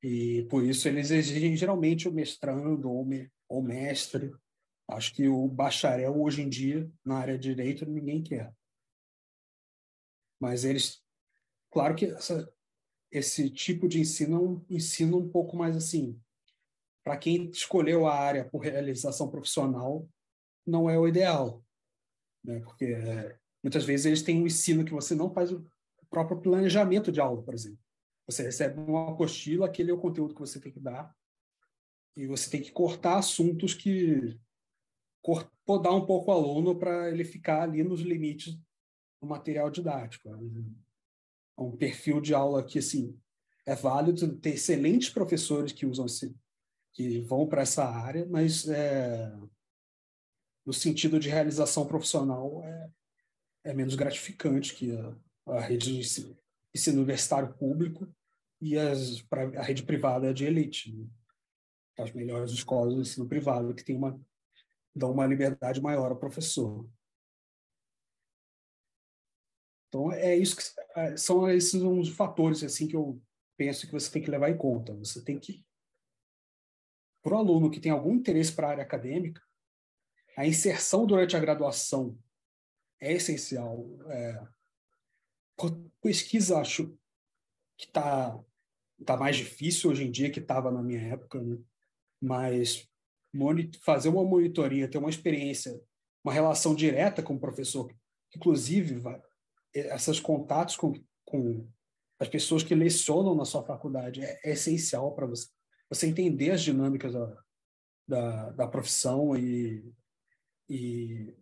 E 0.00 0.46
por 0.48 0.62
isso 0.62 0.86
eles 0.86 1.10
exigem 1.10 1.56
geralmente 1.56 2.08
o 2.08 2.12
mestrando 2.12 2.88
ou, 2.88 3.04
me, 3.04 3.28
ou 3.48 3.60
mestre. 3.60 4.32
Acho 4.88 5.12
que 5.12 5.26
o 5.26 5.48
bacharel 5.48 6.16
hoje 6.22 6.40
em 6.40 6.48
dia 6.48 6.88
na 7.04 7.18
área 7.18 7.36
de 7.36 7.48
direito 7.48 7.84
ninguém 7.84 8.22
quer. 8.22 8.54
Mas 10.40 10.64
eles, 10.64 11.02
claro 11.68 11.96
que 11.96 12.04
essa, 12.04 12.48
esse 13.12 13.50
tipo 13.50 13.86
de 13.86 14.00
ensino 14.00 14.36
é 14.36 14.40
um 14.40 14.64
ensino 14.70 15.18
um 15.18 15.28
pouco 15.28 15.54
mais 15.54 15.76
assim, 15.76 16.18
para 17.04 17.16
quem 17.16 17.50
escolheu 17.50 18.06
a 18.06 18.14
área 18.14 18.44
por 18.44 18.60
realização 18.60 19.28
profissional, 19.28 20.08
não 20.66 20.88
é 20.88 20.98
o 20.98 21.06
ideal, 21.06 21.62
né? 22.42 22.60
Porque 22.60 22.86
é, 22.86 23.36
muitas 23.62 23.84
vezes 23.84 24.06
eles 24.06 24.22
têm 24.22 24.40
um 24.40 24.46
ensino 24.46 24.84
que 24.84 24.92
você 24.92 25.14
não 25.14 25.32
faz 25.32 25.52
o 25.52 25.64
próprio 26.08 26.40
planejamento 26.40 27.12
de 27.12 27.20
aula, 27.20 27.42
por 27.42 27.52
exemplo. 27.52 27.78
Você 28.26 28.44
recebe 28.44 28.80
uma 28.80 29.10
apostila, 29.10 29.66
aquele 29.66 29.90
é 29.90 29.94
o 29.94 30.00
conteúdo 30.00 30.34
que 30.34 30.40
você 30.40 30.58
tem 30.58 30.72
que 30.72 30.80
dar, 30.80 31.14
e 32.16 32.26
você 32.26 32.48
tem 32.50 32.62
que 32.62 32.72
cortar 32.72 33.18
assuntos 33.18 33.74
que 33.74 34.38
podar 35.64 35.94
um 35.94 36.06
pouco 36.06 36.30
o 36.30 36.34
aluno 36.34 36.78
para 36.78 37.10
ele 37.10 37.24
ficar 37.24 37.62
ali 37.62 37.82
nos 37.82 38.00
limites 38.00 38.54
do 39.20 39.26
material 39.28 39.70
didático. 39.70 40.28
Né? 40.30 40.64
É 41.58 41.62
um 41.62 41.76
perfil 41.76 42.20
de 42.20 42.34
aula 42.34 42.64
que 42.64 42.78
assim 42.78 43.18
é 43.66 43.74
válido 43.74 44.36
ter 44.36 44.54
excelentes 44.54 45.08
professores 45.08 45.72
que 45.72 45.86
usam 45.86 46.06
esse, 46.06 46.34
que 46.92 47.20
vão 47.20 47.46
para 47.46 47.62
essa 47.62 47.84
área, 47.84 48.26
mas 48.28 48.68
é, 48.68 49.32
no 50.66 50.72
sentido 50.72 51.20
de 51.20 51.28
realização 51.28 51.86
profissional 51.86 52.62
é, 52.64 52.90
é 53.64 53.74
menos 53.74 53.94
gratificante 53.94 54.74
que 54.74 54.96
a, 54.96 55.16
a 55.46 55.60
rede 55.60 55.92
de 55.92 55.98
ensino, 56.00 56.36
ensino 56.74 56.98
universitário 56.98 57.54
público 57.54 58.08
e 58.60 58.76
as, 58.76 59.24
a 59.56 59.62
rede 59.62 59.82
privada 59.82 60.32
de 60.32 60.44
elite. 60.44 60.92
Né? 60.92 61.06
As 61.98 62.12
melhores 62.12 62.52
escolas 62.52 62.94
do 62.94 63.00
ensino 63.00 63.28
privado 63.28 63.74
que 63.74 63.84
tem 63.84 63.96
uma 63.96 64.20
dão 64.94 65.12
uma 65.12 65.26
liberdade 65.26 65.80
maior 65.80 66.10
ao 66.10 66.18
professor. 66.18 66.86
Então, 69.92 70.10
é 70.10 70.34
isso 70.34 70.56
que, 70.56 70.62
é, 70.96 71.16
são 71.18 71.46
esses 71.50 71.82
uns 71.82 72.08
fatores 72.08 72.64
assim 72.64 72.88
que 72.88 72.96
eu 72.96 73.20
penso 73.58 73.86
que 73.86 73.92
você 73.92 74.10
tem 74.10 74.22
que 74.22 74.30
levar 74.30 74.48
em 74.48 74.56
conta. 74.56 74.94
Você 74.94 75.22
tem 75.22 75.38
que, 75.38 75.62
para 77.22 77.34
o 77.34 77.38
aluno 77.38 77.70
que 77.70 77.78
tem 77.78 77.92
algum 77.92 78.14
interesse 78.14 78.52
para 78.52 78.68
a 78.68 78.70
área 78.70 78.82
acadêmica, 78.82 79.42
a 80.34 80.46
inserção 80.46 81.04
durante 81.04 81.36
a 81.36 81.40
graduação 81.40 82.18
é 82.98 83.12
essencial. 83.12 83.86
É, 84.08 84.42
pesquisa, 86.00 86.58
acho 86.58 86.96
que 87.76 87.84
está 87.84 88.42
tá 89.04 89.14
mais 89.18 89.36
difícil 89.36 89.90
hoje 89.90 90.04
em 90.04 90.10
dia 90.10 90.30
que 90.30 90.40
estava 90.40 90.70
na 90.70 90.82
minha 90.82 91.02
época, 91.02 91.38
né? 91.38 91.58
mas 92.18 92.88
fazer 93.82 94.08
uma 94.08 94.24
monitoria, 94.24 94.88
ter 94.88 94.96
uma 94.96 95.10
experiência, 95.10 95.78
uma 96.24 96.32
relação 96.32 96.74
direta 96.74 97.22
com 97.22 97.34
o 97.34 97.40
professor, 97.40 97.94
inclusive 98.34 98.94
vai, 98.94 99.20
esses 99.74 100.20
contatos 100.20 100.76
com, 100.76 100.92
com 101.24 101.68
as 102.18 102.28
pessoas 102.28 102.62
que 102.62 102.74
lecionam 102.74 103.34
na 103.34 103.44
sua 103.44 103.64
faculdade 103.64 104.22
é, 104.22 104.40
é 104.44 104.52
essencial 104.52 105.14
para 105.14 105.26
você, 105.26 105.48
você 105.88 106.06
entender 106.06 106.50
as 106.50 106.62
dinâmicas 106.62 107.12
da, 107.12 107.44
da, 108.06 108.50
da 108.50 108.68
profissão 108.68 109.36
e, 109.36 109.92
e 110.68 111.36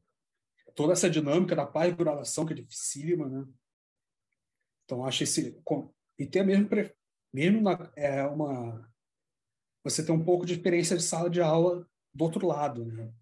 toda 0.75 0.93
essa 0.93 1.11
dinâmica 1.11 1.55
da 1.55 1.67
pós-graduação 1.67 2.47
que 2.47 2.53
é 2.53 2.57
dificílima, 2.57 3.29
né? 3.29 3.47
Então 4.85 5.05
acho 5.05 5.23
esse 5.23 5.61
e 6.19 6.27
ter 6.27 6.45
mesmo 6.45 6.69
mesmo 7.33 7.61
na, 7.61 7.93
é 7.97 8.25
uma 8.25 8.89
você 9.85 10.05
tem 10.05 10.15
um 10.15 10.25
pouco 10.25 10.45
de 10.45 10.55
experiência 10.55 10.97
de 10.97 11.03
sala 11.03 11.31
de 11.31 11.41
aula 11.41 11.89
do 12.13 12.25
outro 12.25 12.47
lado, 12.47 12.85
né? 12.85 13.13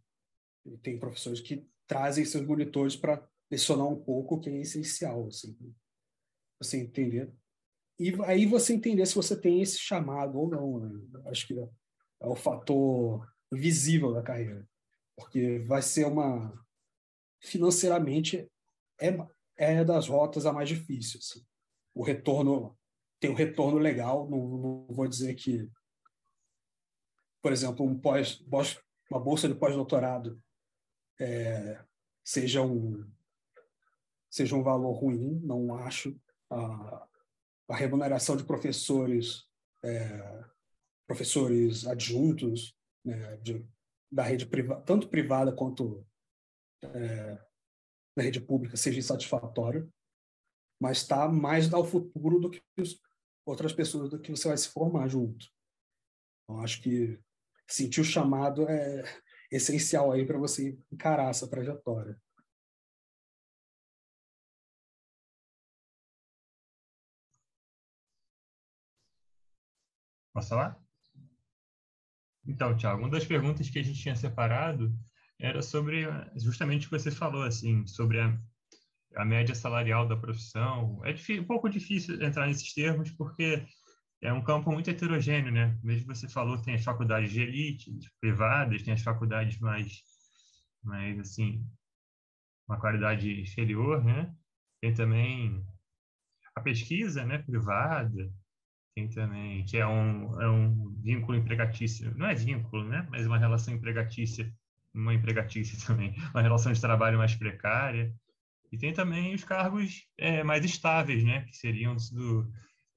E 0.65 0.77
tem 0.79 0.99
professores 0.99 1.41
que 1.41 1.67
trazem 1.87 2.25
seus 2.25 2.47
monitores 2.47 2.97
para 2.97 3.27
lecionar 3.51 3.87
um 3.87 4.01
pouco, 4.03 4.41
que 4.41 4.51
é 4.51 4.61
essencial, 4.61 5.27
assim, 5.27 5.57
você 6.61 6.79
entender. 6.79 7.33
E 7.99 8.13
aí 8.25 8.47
você 8.47 8.75
entender 8.75 9.07
se 9.07 9.15
você 9.15 9.39
tem 9.39 9.61
esse 9.61 9.79
chamado 9.79 10.39
ou 10.39 10.49
não. 10.49 10.81
Né? 10.81 11.23
Acho 11.27 11.47
que 11.47 11.59
é, 11.59 11.69
é 12.21 12.27
o 12.27 12.37
fator 12.37 13.27
visível 13.53 14.13
da 14.13 14.23
carreira, 14.23 14.69
porque 15.17 15.59
vai 15.61 15.83
ser 15.83 16.07
uma 16.07 16.53
financeiramente 17.41 18.51
é 19.01 19.17
é 19.59 19.85
das 19.85 20.07
rotas 20.07 20.47
a 20.47 20.53
mais 20.53 20.69
difícil. 20.69 21.19
Assim. 21.19 21.45
O 21.95 22.05
retorno 22.05 22.79
tem 23.21 23.29
um 23.29 23.35
retorno 23.35 23.79
legal, 23.79 24.31
não, 24.31 24.39
não 24.47 24.87
vou 24.95 25.09
dizer 25.09 25.35
que, 25.35 25.69
por 27.43 27.53
exemplo, 27.53 27.85
um 27.85 27.99
pós, 27.99 28.41
uma 29.11 29.19
bolsa 29.19 29.49
de 29.49 29.57
pós-doutorado 29.57 30.41
é, 31.21 31.85
seja 32.25 32.63
um 32.63 33.05
seja 34.31 34.57
um 34.57 34.63
valor 34.63 34.93
ruim, 34.93 35.41
não 35.43 35.75
acho. 35.75 36.19
A, 36.51 37.09
a 37.69 37.77
remuneração 37.77 38.37
de 38.37 38.45
professores, 38.45 39.47
é, 39.85 40.45
professores 41.07 41.87
adjuntos 41.87 42.75
né, 43.05 43.37
de, 43.39 43.67
da 44.11 44.23
rede 44.23 44.47
privada, 44.47 44.81
tanto 44.83 45.09
privada 45.09 45.53
quanto 45.53 46.07
é, 46.83 47.39
da 48.17 48.23
rede 48.23 48.41
pública, 48.41 48.77
seja 48.77 48.99
insatisfatório, 48.99 49.93
mas 50.81 50.99
está 50.99 51.29
mais 51.29 51.73
ao 51.73 51.85
futuro 51.85 52.41
do 52.41 52.51
que 52.51 52.63
os, 52.79 53.01
outras 53.51 53.73
pessoas 53.73 54.11
do 54.11 54.21
que 54.21 54.31
você 54.31 54.49
vai 54.49 54.57
se 54.57 54.69
formar 54.69 55.09
junto. 55.09 55.47
Então, 56.45 56.61
acho 56.61 56.83
que 56.83 57.19
sentir 57.67 58.01
o 58.01 58.05
chamado 58.05 58.69
é 58.69 59.03
essencial 59.51 60.13
aí 60.13 60.27
para 60.27 60.39
você 60.39 60.79
encarar 60.93 61.31
essa 61.31 61.49
trajetória. 61.49 62.21
Posso 70.39 70.51
falar? 70.51 70.79
Então, 72.47 72.77
Thiago, 72.77 73.01
uma 73.01 73.11
das 73.11 73.25
perguntas 73.25 73.69
que 73.69 73.81
a 73.81 73.83
gente 73.83 74.01
tinha 74.01 74.15
separado 74.15 74.97
era 75.37 75.61
sobre 75.61 76.07
justamente 76.37 76.87
o 76.87 76.91
que 76.91 76.97
você 76.97 77.11
falou, 77.11 77.43
assim, 77.43 77.85
sobre 77.89 78.21
a, 78.21 78.41
a 79.17 79.25
média 79.25 79.53
salarial 79.53 80.07
da 80.07 80.17
profissão. 80.17 81.03
É 81.05 81.41
um 81.41 81.45
pouco 81.45 81.69
difícil 81.69 82.23
entrar 82.23 82.47
nesses 82.47 82.73
termos 82.73 83.11
porque 83.11 83.67
é 84.23 84.33
um 84.33 84.45
campo 84.45 84.71
muito 84.71 84.89
heterogêneo, 84.89 85.51
né? 85.51 85.77
Mesmo 85.83 86.15
você 86.15 86.29
falou, 86.29 86.63
tem 86.63 86.75
as 86.77 86.85
faculdades 86.85 87.33
de 87.33 87.41
elite, 87.41 87.99
privadas, 88.21 88.85
tem 88.85 88.95
as 88.95 89.03
faculdades 89.03 89.59
mais, 89.59 90.03
mais 90.85 91.19
assim, 91.19 91.67
uma 92.69 92.79
qualidade 92.79 93.41
inferior, 93.41 94.05
né? 94.05 94.33
Tem 94.81 94.95
também 94.95 95.67
a 96.55 96.61
pesquisa, 96.61 97.25
né, 97.25 97.39
privada, 97.39 98.33
tem 98.99 99.09
também, 99.09 99.65
que 99.65 99.77
é 99.77 99.87
um, 99.87 100.41
é 100.41 100.49
um 100.49 100.91
vínculo 101.01 101.39
empregatício, 101.39 102.13
não 102.17 102.27
é 102.27 102.35
vínculo, 102.35 102.85
né? 102.85 103.07
Mas 103.11 103.27
uma 103.27 103.39
relação 103.39 103.73
empregatícia, 103.75 104.53
uma 104.93 105.15
empregatícia 105.15 105.79
também, 105.87 106.15
uma 106.33 106.43
relação 106.43 106.73
de 106.73 106.81
trabalho 106.81 107.19
mais 107.19 107.35
precária. 107.35 108.13
E 108.73 108.77
tem 108.77 108.93
também 108.93 109.35
os 109.35 109.45
cargos 109.45 110.07
é, 110.19 110.43
mais 110.43 110.65
estáveis, 110.65 111.23
né? 111.25 111.43
Que 111.43 111.57
seriam 111.57 111.97
do, 112.13 112.51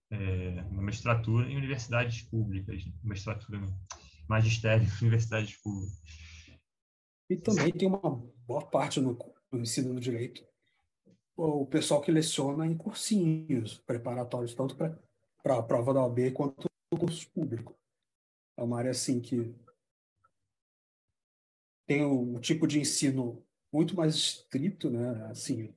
é, 0.09 0.63
magistratura 0.71 1.47
em 1.47 1.57
universidades 1.57 2.23
públicas, 2.23 2.83
magistratura, 3.03 3.61
magistério 4.27 4.85
em 4.85 5.01
universidades 5.01 5.55
públicas. 5.61 6.01
E 7.29 7.37
também 7.37 7.71
tem 7.71 7.87
uma 7.87 7.99
boa 8.45 8.65
parte 8.65 8.99
no, 8.99 9.17
no 9.51 9.59
ensino 9.59 9.93
do 9.93 10.01
direito, 10.01 10.43
o 11.37 11.65
pessoal 11.65 12.01
que 12.01 12.11
leciona 12.11 12.67
em 12.67 12.75
cursinhos 12.75 13.77
preparatórios, 13.77 14.53
tanto 14.53 14.75
para 14.75 14.99
a 15.43 15.63
prova 15.63 15.93
da 15.93 16.01
OAB 16.01 16.31
quanto 16.33 16.69
no 16.91 16.99
curso 16.99 17.29
público. 17.31 17.75
É 18.57 18.63
uma 18.63 18.77
área 18.77 18.91
assim 18.91 19.19
que 19.19 19.55
tem 21.87 22.05
um 22.05 22.39
tipo 22.39 22.67
de 22.67 22.79
ensino 22.79 23.43
muito 23.71 23.95
mais 23.95 24.15
estrito, 24.15 24.89
né? 24.89 25.25
Assim, 25.29 25.73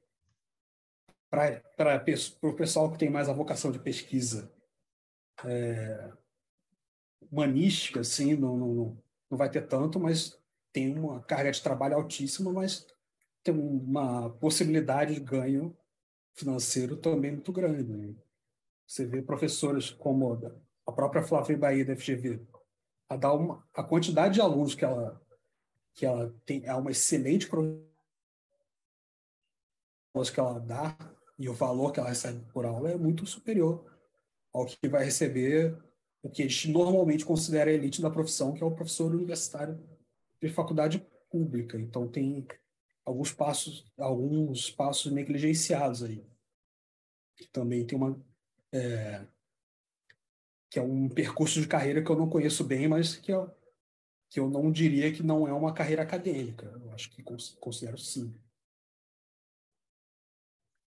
para 1.30 2.04
o 2.42 2.52
pessoal 2.54 2.90
que 2.90 2.98
tem 2.98 3.10
mais 3.10 3.28
a 3.28 3.32
vocação 3.32 3.72
de 3.72 3.78
pesquisa 3.78 4.52
é, 5.44 6.12
humanística, 7.30 8.00
assim, 8.00 8.34
não, 8.34 8.56
não, 8.56 9.02
não 9.30 9.38
vai 9.38 9.50
ter 9.50 9.66
tanto, 9.66 9.98
mas 9.98 10.38
tem 10.72 10.96
uma 10.96 11.20
carga 11.22 11.50
de 11.50 11.62
trabalho 11.62 11.96
altíssima, 11.96 12.52
mas 12.52 12.86
tem 13.42 13.54
uma 13.54 14.30
possibilidade 14.30 15.14
de 15.14 15.20
ganho 15.20 15.76
financeiro 16.34 16.96
também 16.96 17.32
muito 17.32 17.52
grande. 17.52 17.92
Né? 17.92 18.14
Você 18.86 19.06
vê 19.06 19.22
professores 19.22 19.90
como 19.90 20.32
a 20.86 20.92
própria 20.92 21.22
Flávia 21.22 21.56
Bahia 21.56 21.84
da 21.84 21.96
FGV, 21.96 22.46
a, 23.08 23.16
dar 23.16 23.32
uma, 23.32 23.66
a 23.74 23.82
quantidade 23.82 24.34
de 24.34 24.40
alunos 24.40 24.74
que 24.74 24.84
ela, 24.84 25.20
que 25.94 26.04
ela 26.04 26.34
tem, 26.44 26.64
é 26.64 26.74
uma 26.74 26.90
excelente 26.90 27.48
que 30.32 30.38
ela 30.38 30.58
dá 30.60 30.96
e 31.38 31.48
o 31.48 31.54
valor 31.54 31.92
que 31.92 31.98
ela 31.98 32.08
recebe 32.08 32.40
por 32.52 32.64
aula 32.64 32.90
é 32.90 32.96
muito 32.96 33.26
superior 33.26 33.84
ao 34.52 34.64
que 34.64 34.88
vai 34.88 35.04
receber 35.04 35.76
o 36.22 36.30
que 36.30 36.42
a 36.42 36.48
gente 36.48 36.70
normalmente 36.70 37.24
considera 37.24 37.70
a 37.70 37.74
elite 37.74 38.00
da 38.00 38.10
profissão, 38.10 38.54
que 38.54 38.62
é 38.62 38.66
o 38.66 38.74
professor 38.74 39.12
universitário 39.12 39.78
de 40.40 40.48
faculdade 40.48 41.04
pública. 41.28 41.78
Então 41.78 42.06
tem 42.06 42.46
alguns 43.04 43.32
passos, 43.32 43.84
alguns 43.98 44.70
passos 44.70 45.10
negligenciados 45.10 46.02
aí. 46.02 46.24
Também 47.52 47.84
tem 47.84 47.98
uma 47.98 48.18
é, 48.74 49.24
que 50.68 50.80
é 50.80 50.82
um 50.82 51.08
percurso 51.08 51.60
de 51.60 51.68
carreira 51.68 52.02
que 52.02 52.10
eu 52.10 52.16
não 52.16 52.28
conheço 52.28 52.64
bem, 52.64 52.88
mas 52.88 53.16
que 53.16 53.32
eu, 53.32 53.48
que 54.28 54.40
eu 54.40 54.50
não 54.50 54.72
diria 54.72 55.12
que 55.12 55.22
não 55.22 55.46
é 55.46 55.52
uma 55.52 55.72
carreira 55.72 56.02
acadêmica. 56.02 56.66
Eu 56.66 56.90
acho 56.92 57.08
que 57.10 57.22
considero 57.22 57.96
sim. 57.96 58.34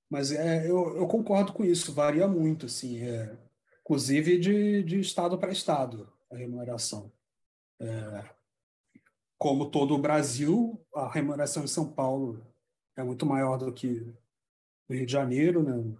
Mas 0.09 0.33
é, 0.33 0.69
eu, 0.69 0.97
eu 0.97 1.07
concordo 1.07 1.53
com 1.53 1.65
isso, 1.65 1.93
varia 1.93 2.27
muito, 2.27 2.67
assim, 2.67 3.03
é, 3.03 3.37
inclusive 3.81 4.39
de, 4.39 4.83
de 4.83 5.01
estado 5.01 5.37
para 5.39 5.53
estado, 5.53 6.11
a 6.31 6.37
remuneração. 6.37 7.13
É, 7.81 8.31
como 9.37 9.71
todo 9.71 9.95
o 9.95 10.01
Brasil, 10.01 10.81
a 10.95 11.11
remuneração 11.13 11.65
em 11.65 11.69
São 11.69 11.93
Paulo 11.93 12.47
é 12.97 13.03
muito 13.03 13.27
maior 13.27 13.59
do 13.59 13.73
que 13.73 14.01
no 14.89 14.97
Rio 14.97 15.05
de 15.05 15.13
Janeiro, 15.13 15.63
né? 15.63 15.97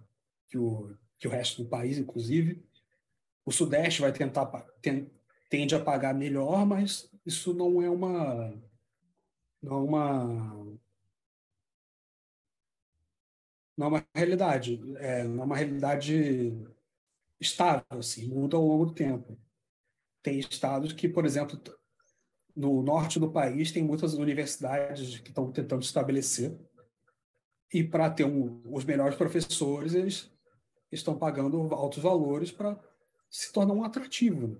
que, 0.47 0.57
o, 0.57 0.95
que 1.19 1.27
o 1.27 1.31
resto 1.31 1.63
do 1.63 1.69
país, 1.69 1.97
inclusive. 1.97 2.63
O 3.45 3.51
Sudeste 3.51 4.01
vai 4.01 4.11
tentar 4.11 4.45
tende 5.49 5.75
a 5.75 5.79
pagar 5.79 6.13
melhor, 6.13 6.65
mas 6.65 7.09
isso 7.25 7.53
não 7.53 7.81
é 7.81 7.89
uma 7.89 8.53
não 9.61 9.77
é 9.77 9.81
uma 9.81 10.77
não 13.77 13.87
é 13.87 13.89
uma 13.89 14.07
realidade, 14.15 14.81
é, 14.97 15.23
não 15.23 15.43
é 15.43 15.45
uma 15.45 15.57
realidade 15.57 16.53
estável, 17.39 17.85
assim, 17.91 18.27
muda 18.27 18.55
ao 18.55 18.65
longo 18.65 18.85
do 18.85 18.93
tempo. 18.93 19.37
Tem 20.23 20.39
estados 20.39 20.93
que, 20.93 21.09
por 21.09 21.25
exemplo, 21.25 21.59
no 22.55 22.81
norte 22.81 23.19
do 23.19 23.31
país 23.31 23.71
tem 23.71 23.83
muitas 23.83 24.13
universidades 24.13 25.19
que 25.19 25.29
estão 25.29 25.51
tentando 25.51 25.83
estabelecer 25.83 26.57
e 27.73 27.83
para 27.83 28.09
ter 28.09 28.23
um, 28.23 28.61
os 28.71 28.85
melhores 28.85 29.15
professores 29.17 29.93
eles 29.93 30.31
estão 30.99 31.17
pagando 31.17 31.57
altos 31.73 32.01
valores 32.01 32.51
para 32.51 32.79
se 33.29 33.51
tornar 33.51 33.73
um 33.73 33.83
atrativo 33.83 34.59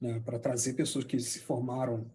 né? 0.00 0.20
para 0.20 0.38
trazer 0.38 0.74
pessoas 0.74 1.04
que 1.04 1.18
se 1.18 1.40
formaram 1.40 2.10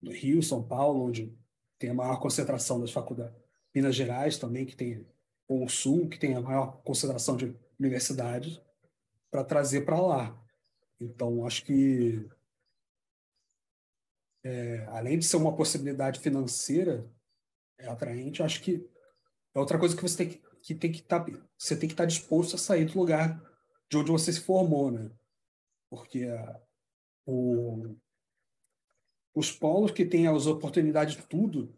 no 0.00 0.10
Rio, 0.10 0.42
São 0.42 0.62
Paulo, 0.62 1.04
onde 1.04 1.36
tem 1.78 1.90
a 1.90 1.94
maior 1.94 2.18
concentração 2.18 2.80
das 2.80 2.90
faculdades, 2.90 3.34
Minas 3.74 3.94
Gerais 3.94 4.38
também 4.38 4.64
que 4.64 4.76
tem 4.76 5.06
ou 5.48 5.64
o 5.64 5.68
Sul 5.68 6.08
que 6.08 6.18
tem 6.18 6.34
a 6.34 6.40
maior 6.40 6.80
concentração 6.82 7.36
de 7.36 7.54
universidades 7.78 8.60
para 9.30 9.44
trazer 9.44 9.82
para 9.82 10.00
lá. 10.00 10.42
Então 11.00 11.44
acho 11.44 11.64
que 11.64 12.28
é, 14.44 14.84
além 14.88 15.18
de 15.18 15.24
ser 15.24 15.36
uma 15.36 15.54
possibilidade 15.54 16.20
financeira 16.20 17.08
é 17.78 17.88
atraente, 17.88 18.42
acho 18.42 18.62
que 18.62 18.88
é 19.54 19.58
outra 19.58 19.78
coisa 19.78 19.94
que 19.94 20.02
você 20.02 20.16
tem 20.16 20.28
que, 20.30 20.42
que 20.62 20.74
tem 20.74 20.90
que 20.92 21.00
estar 21.00 21.20
tá, 21.20 21.32
você 21.58 21.76
tem 21.76 21.88
que 21.88 21.94
estar 21.94 22.04
tá 22.04 22.08
disposto 22.08 22.54
a 22.54 22.58
sair 22.58 22.84
do 22.84 22.98
lugar 22.98 23.42
de 23.90 23.96
onde 23.96 24.10
você 24.10 24.32
se 24.32 24.40
formou, 24.40 24.90
né? 24.90 25.10
Porque 25.90 26.24
a, 26.24 26.60
o, 27.26 27.96
os 29.34 29.50
polos 29.52 29.90
que 29.90 30.04
têm 30.04 30.26
as 30.26 30.46
oportunidades 30.46 31.16
de 31.16 31.26
tudo 31.26 31.74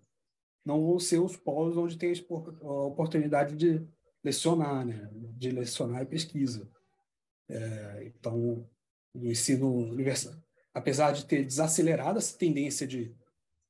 não 0.65 0.87
vão 0.87 0.99
ser 0.99 1.19
os 1.19 1.37
polos 1.37 1.77
onde 1.77 1.99
tem 1.99 2.13
a 2.13 2.71
oportunidade 2.87 3.57
de 3.57 3.87
lecionar, 4.23 4.87
né? 4.87 5.11
De 5.37 5.51
lecionar 5.51 6.03
e 6.03 6.07
pesquisa. 6.07 6.71
É, 7.49 8.05
então, 8.07 8.69
o 9.15 9.27
ensino 9.27 9.73
universitário 9.73 10.45
apesar 10.75 11.13
de 11.13 11.25
ter 11.25 11.45
desacelerado 11.45 12.19
essa 12.19 12.37
tendência 12.37 12.85
de, 12.85 13.15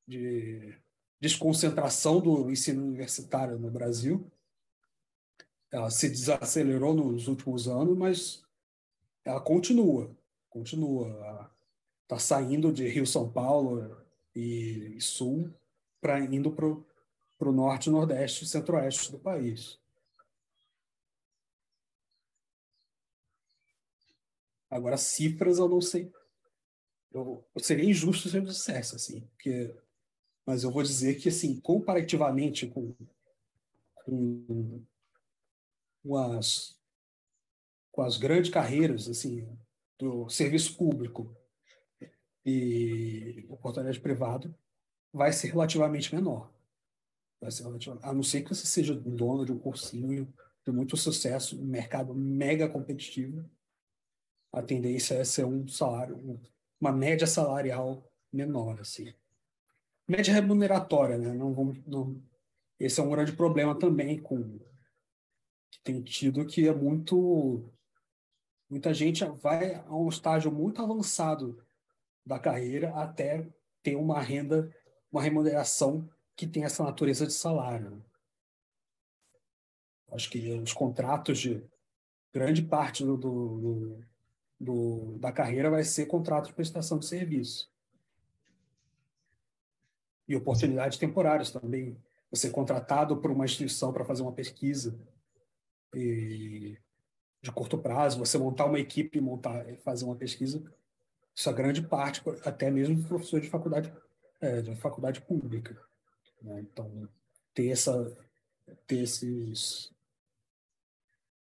de 0.08 0.74
desconcentração 1.20 2.18
do 2.18 2.50
ensino 2.50 2.82
universitário 2.82 3.58
no 3.58 3.70
Brasil, 3.70 4.32
ela 5.74 5.90
se 5.90 6.08
desacelerou 6.08 6.94
nos 6.94 7.26
últimos 7.26 7.66
anos, 7.66 7.98
mas 7.98 8.44
ela 9.24 9.40
continua, 9.40 10.08
continua. 10.48 11.50
Está 12.04 12.16
saindo 12.16 12.72
de 12.72 12.86
Rio, 12.86 13.04
São 13.04 13.28
Paulo 13.28 13.96
e, 14.36 14.96
Sul 15.00 15.52
para 16.00 16.20
indo 16.20 16.52
para 16.52 17.48
o 17.48 17.52
norte, 17.52 17.90
nordeste 17.90 18.44
e 18.44 18.46
centro-oeste 18.46 19.10
do 19.10 19.18
país. 19.18 19.80
Agora, 24.70 24.96
cifras 24.96 25.58
eu 25.58 25.68
não 25.68 25.80
sei 25.80 26.12
eu, 27.12 27.44
eu 27.52 27.62
seria 27.62 27.90
injusto 27.90 28.28
se 28.28 28.36
eu 28.36 28.42
dissesse, 28.42 28.94
assim, 28.94 29.20
porque, 29.20 29.74
mas 30.46 30.62
eu 30.62 30.70
vou 30.70 30.82
dizer 30.84 31.16
que, 31.16 31.28
assim, 31.28 31.60
comparativamente 31.60 32.66
com, 32.68 32.94
com, 34.04 34.84
com, 36.04 36.16
as, 36.16 36.78
com 37.90 38.02
as 38.02 38.18
grandes 38.18 38.50
carreiras, 38.50 39.08
assim, 39.08 39.48
do 39.98 40.28
serviço 40.28 40.76
público 40.76 41.34
e 42.44 43.46
oportunidade 43.48 43.98
privado, 43.98 44.54
vai 45.12 45.32
ser 45.32 45.48
relativamente 45.48 46.14
menor. 46.14 46.52
Vai 47.40 47.50
ser 47.50 47.64
relativamente, 47.64 48.06
a 48.06 48.12
não 48.12 48.22
ser 48.22 48.42
que 48.42 48.54
você 48.54 48.66
seja 48.66 48.94
dono 48.94 49.46
de 49.46 49.52
um 49.52 49.58
cursinho 49.58 50.32
de 50.64 50.72
muito 50.72 50.96
sucesso, 50.96 51.60
um 51.60 51.64
mercado 51.64 52.14
mega 52.14 52.68
competitivo, 52.68 53.48
a 54.52 54.62
tendência 54.62 55.14
é 55.14 55.24
ser 55.24 55.44
um 55.44 55.66
salário, 55.66 56.40
uma 56.80 56.92
média 56.92 57.26
salarial 57.26 58.08
menor, 58.32 58.80
assim. 58.80 59.12
Média 60.06 60.32
remuneratória, 60.32 61.18
né? 61.18 61.32
Não 61.32 61.52
vamos, 61.54 61.84
não... 61.86 62.22
Esse 62.78 63.00
é 63.00 63.02
um 63.02 63.10
grande 63.10 63.32
problema 63.32 63.78
também 63.78 64.20
com 64.20 64.60
que 65.74 65.80
tem 65.82 66.00
tido 66.00 66.46
que 66.46 66.68
é 66.68 66.72
muito 66.72 67.64
muita 68.70 68.94
gente 68.94 69.24
vai 69.24 69.74
a 69.74 69.96
um 69.96 70.08
estágio 70.08 70.50
muito 70.52 70.80
avançado 70.80 71.60
da 72.24 72.38
carreira 72.38 72.94
até 72.94 73.46
ter 73.82 73.96
uma 73.96 74.20
renda, 74.20 74.74
uma 75.10 75.20
remuneração 75.20 76.08
que 76.36 76.46
tem 76.46 76.64
essa 76.64 76.82
natureza 76.82 77.26
de 77.26 77.32
salário. 77.32 78.02
Acho 80.10 80.30
que 80.30 80.48
os 80.52 80.72
contratos 80.72 81.38
de 81.38 81.62
grande 82.32 82.62
parte 82.62 83.04
do, 83.04 83.16
do, 83.16 83.98
do, 84.58 85.18
da 85.18 85.32
carreira 85.32 85.70
vai 85.70 85.84
ser 85.84 86.06
contrato 86.06 86.46
de 86.46 86.54
prestação 86.54 86.98
de 86.98 87.06
serviço. 87.06 87.70
E 90.26 90.34
oportunidades 90.34 90.98
temporárias 90.98 91.50
também. 91.50 91.96
Você 92.30 92.46
é 92.46 92.50
contratado 92.50 93.16
por 93.18 93.30
uma 93.30 93.44
instituição 93.44 93.92
para 93.92 94.04
fazer 94.04 94.22
uma 94.22 94.32
pesquisa 94.32 94.98
e, 95.96 96.78
de 97.42 97.52
curto 97.52 97.78
prazo, 97.78 98.18
você 98.18 98.38
montar 98.38 98.64
uma 98.64 98.80
equipe 98.80 99.20
montar, 99.20 99.64
fazer 99.84 100.04
uma 100.04 100.16
pesquisa, 100.16 100.62
isso 101.34 101.50
é 101.50 101.52
grande 101.52 101.82
parte, 101.82 102.22
até 102.44 102.70
mesmo 102.70 102.96
de 102.96 103.06
professores 103.06 103.44
de 103.44 103.50
faculdade, 103.50 103.92
é, 104.40 104.62
de 104.62 104.76
faculdade 104.76 105.20
pública. 105.20 105.76
Né? 106.40 106.60
Então, 106.60 107.08
ter, 107.52 107.68
essa, 107.68 108.16
ter 108.86 109.02
esses. 109.02 109.92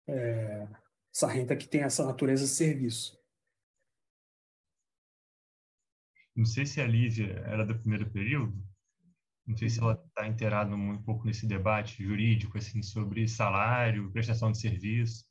É, 0.07 0.67
essa 1.13 1.27
renda 1.27 1.55
que 1.55 1.67
tem 1.67 1.81
essa 1.81 2.05
natureza 2.05 2.43
de 2.43 2.49
serviço. 2.49 3.19
Não 6.35 6.45
sei 6.45 6.65
se 6.65 6.79
a 6.79 6.87
Lívia 6.87 7.33
era 7.45 7.65
do 7.65 7.77
primeiro 7.77 8.09
período, 8.09 8.53
não 9.49 9.57
sei 9.57 9.67
se 9.67 9.79
ela 9.79 9.93
está 10.07 10.27
inteirada 10.27 10.75
um 10.75 11.01
pouco 11.01 11.25
nesse 11.25 11.47
debate 11.47 12.03
jurídico 12.03 12.59
assim 12.59 12.83
sobre 12.83 13.27
salário, 13.27 14.11
prestação 14.11 14.51
de 14.51 14.59
serviço, 14.59 15.25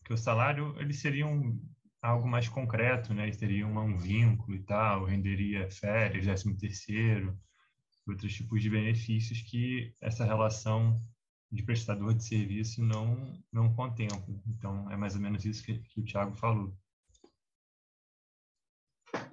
porque 0.00 0.12
o 0.12 0.18
salário 0.18 0.74
ele 0.80 0.92
seria 0.92 1.24
um, 1.24 1.64
algo 2.02 2.26
mais 2.26 2.48
concreto, 2.48 3.14
né? 3.14 3.28
Ele 3.28 3.36
teria 3.36 3.66
um, 3.66 3.96
vínculo 3.96 4.56
e 4.56 4.62
tal, 4.64 5.04
renderia 5.04 5.70
férias, 5.70 6.26
décimo 6.26 6.56
terceiro, 6.56 7.38
outros 8.08 8.34
tipos 8.34 8.60
de 8.60 8.68
benefícios 8.68 9.40
que 9.42 9.94
essa 10.00 10.24
relação 10.24 11.00
de 11.52 11.62
prestador 11.62 12.12
de 12.14 12.24
serviço 12.24 12.82
não 12.82 13.40
não 13.52 13.72
contempla. 13.72 14.42
Então 14.48 14.90
é 14.90 14.96
mais 14.96 15.14
ou 15.14 15.20
menos 15.20 15.44
isso 15.44 15.62
que, 15.64 15.78
que 15.78 16.00
o 16.00 16.04
Tiago 16.04 16.34
falou. 16.34 16.76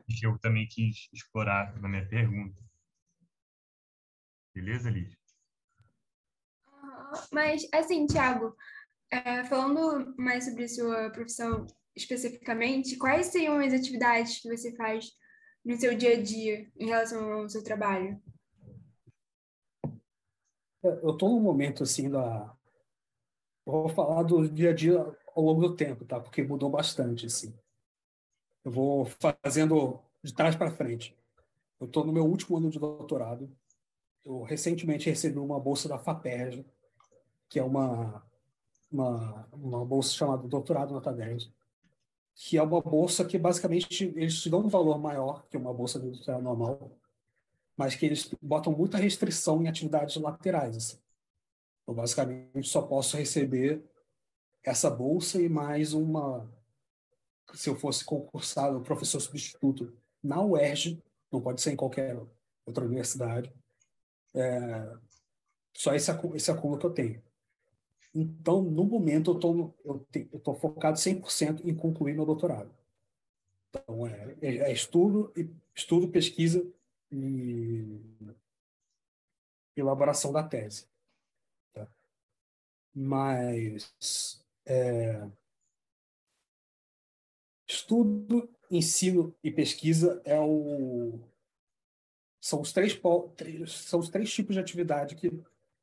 Que 0.07 0.27
eu 0.27 0.37
também 0.37 0.67
quis 0.67 1.09
explorar 1.11 1.75
na 1.81 1.89
minha 1.89 2.07
pergunta. 2.07 2.66
Beleza, 4.57 4.89
Lídia? 4.89 5.15
Mas, 7.31 7.67
assim, 7.71 8.07
Tiago, 8.07 8.55
é, 9.11 9.43
falando 9.43 10.15
mais 10.17 10.45
sobre 10.45 10.63
a 10.63 10.67
sua 10.67 11.11
profissão 11.11 11.67
especificamente, 11.95 12.97
quais 12.97 13.27
seriam 13.27 13.59
as 13.59 13.71
atividades 13.71 14.41
que 14.41 14.49
você 14.49 14.75
faz 14.75 15.11
no 15.63 15.77
seu 15.77 15.95
dia 15.95 16.13
a 16.13 16.23
dia 16.23 16.71
em 16.75 16.87
relação 16.87 17.33
ao 17.33 17.47
seu 17.47 17.63
trabalho? 17.63 18.19
Eu 20.81 21.11
estou 21.11 21.29
num 21.29 21.39
momento 21.39 21.83
assim 21.83 22.09
da. 22.09 22.51
Eu 23.63 23.73
vou 23.73 23.89
falar 23.89 24.23
do 24.23 24.49
dia 24.49 24.71
a 24.71 24.73
dia 24.73 24.97
ao 25.35 25.43
longo 25.43 25.61
do 25.67 25.75
tempo, 25.75 26.03
tá? 26.03 26.19
Porque 26.19 26.41
mudou 26.41 26.71
bastante, 26.71 27.27
assim. 27.27 27.53
Eu 28.65 28.71
vou 28.71 29.05
fazendo 29.05 29.99
de 30.23 30.33
trás 30.33 30.55
para 30.55 30.71
frente. 30.71 31.15
Eu 31.79 31.85
estou 31.85 32.03
no 32.03 32.11
meu 32.11 32.25
último 32.25 32.57
ano 32.57 32.71
de 32.71 32.79
doutorado 32.79 33.55
eu 34.27 34.43
recentemente 34.43 35.09
recebi 35.09 35.39
uma 35.39 35.57
bolsa 35.57 35.87
da 35.87 35.97
FAPERJ, 35.97 36.65
que 37.47 37.59
é 37.59 37.63
uma, 37.63 38.21
uma, 38.91 39.47
uma 39.53 39.85
bolsa 39.85 40.11
chamada 40.11 40.45
Doutorado 40.45 40.93
Nota 40.93 41.13
10, 41.13 41.49
que 42.35 42.57
é 42.57 42.61
uma 42.61 42.81
bolsa 42.81 43.23
que 43.23 43.37
basicamente 43.37 44.13
eles 44.17 44.41
te 44.41 44.49
dão 44.49 44.59
um 44.59 44.67
valor 44.67 44.99
maior 44.99 45.47
que 45.47 45.55
uma 45.55 45.73
bolsa 45.73 45.97
de 45.97 46.09
doutorado 46.09 46.43
normal, 46.43 46.91
mas 47.77 47.95
que 47.95 48.05
eles 48.05 48.29
botam 48.41 48.73
muita 48.73 48.97
restrição 48.97 49.63
em 49.63 49.69
atividades 49.69 50.17
laterais. 50.17 50.75
Assim. 50.75 50.99
Eu 51.87 51.93
basicamente 51.93 52.67
só 52.67 52.81
posso 52.81 53.15
receber 53.15 53.81
essa 54.61 54.89
bolsa 54.89 55.41
e 55.41 55.47
mais 55.47 55.93
uma, 55.93 56.51
se 57.53 57.69
eu 57.69 57.77
fosse 57.77 58.03
concursado 58.03 58.81
professor 58.81 59.21
substituto 59.21 59.97
na 60.21 60.43
UERJ, 60.43 61.01
não 61.31 61.39
pode 61.39 61.61
ser 61.61 61.71
em 61.71 61.77
qualquer 61.77 62.19
outra 62.65 62.83
universidade, 62.83 63.53
é, 64.35 64.97
só 65.73 65.93
esse, 65.93 66.11
esse 66.35 66.51
acúmulo 66.51 66.79
que 66.79 66.85
eu 66.85 66.93
tenho. 66.93 67.23
Então, 68.13 68.61
no 68.61 68.83
momento, 68.83 69.31
eu 69.31 69.37
estou 69.37 69.75
eu 70.43 70.55
focado 70.55 70.97
100% 70.97 71.63
em 71.63 71.75
concluir 71.75 72.13
meu 72.13 72.25
doutorado. 72.25 72.73
Então, 73.69 74.07
é, 74.07 74.35
é, 74.41 74.55
é 74.57 74.71
estudo, 74.71 75.31
estudo, 75.75 76.07
pesquisa 76.09 76.65
e 77.11 78.01
elaboração 79.75 80.31
da 80.31 80.43
tese. 80.43 80.87
Tá? 81.73 81.87
Mas 82.93 84.43
é, 84.65 85.29
estudo, 87.67 88.49
ensino 88.71 89.35
e 89.43 89.51
pesquisa 89.51 90.21
é 90.25 90.39
o, 90.39 91.19
são 92.47 92.61
os 92.61 92.71
três, 92.71 92.97
são 93.67 93.99
os 93.99 94.07
três 94.07 94.33
tipos 94.33 94.55
de 94.55 94.61
atividade 94.61 95.15
que 95.15 95.29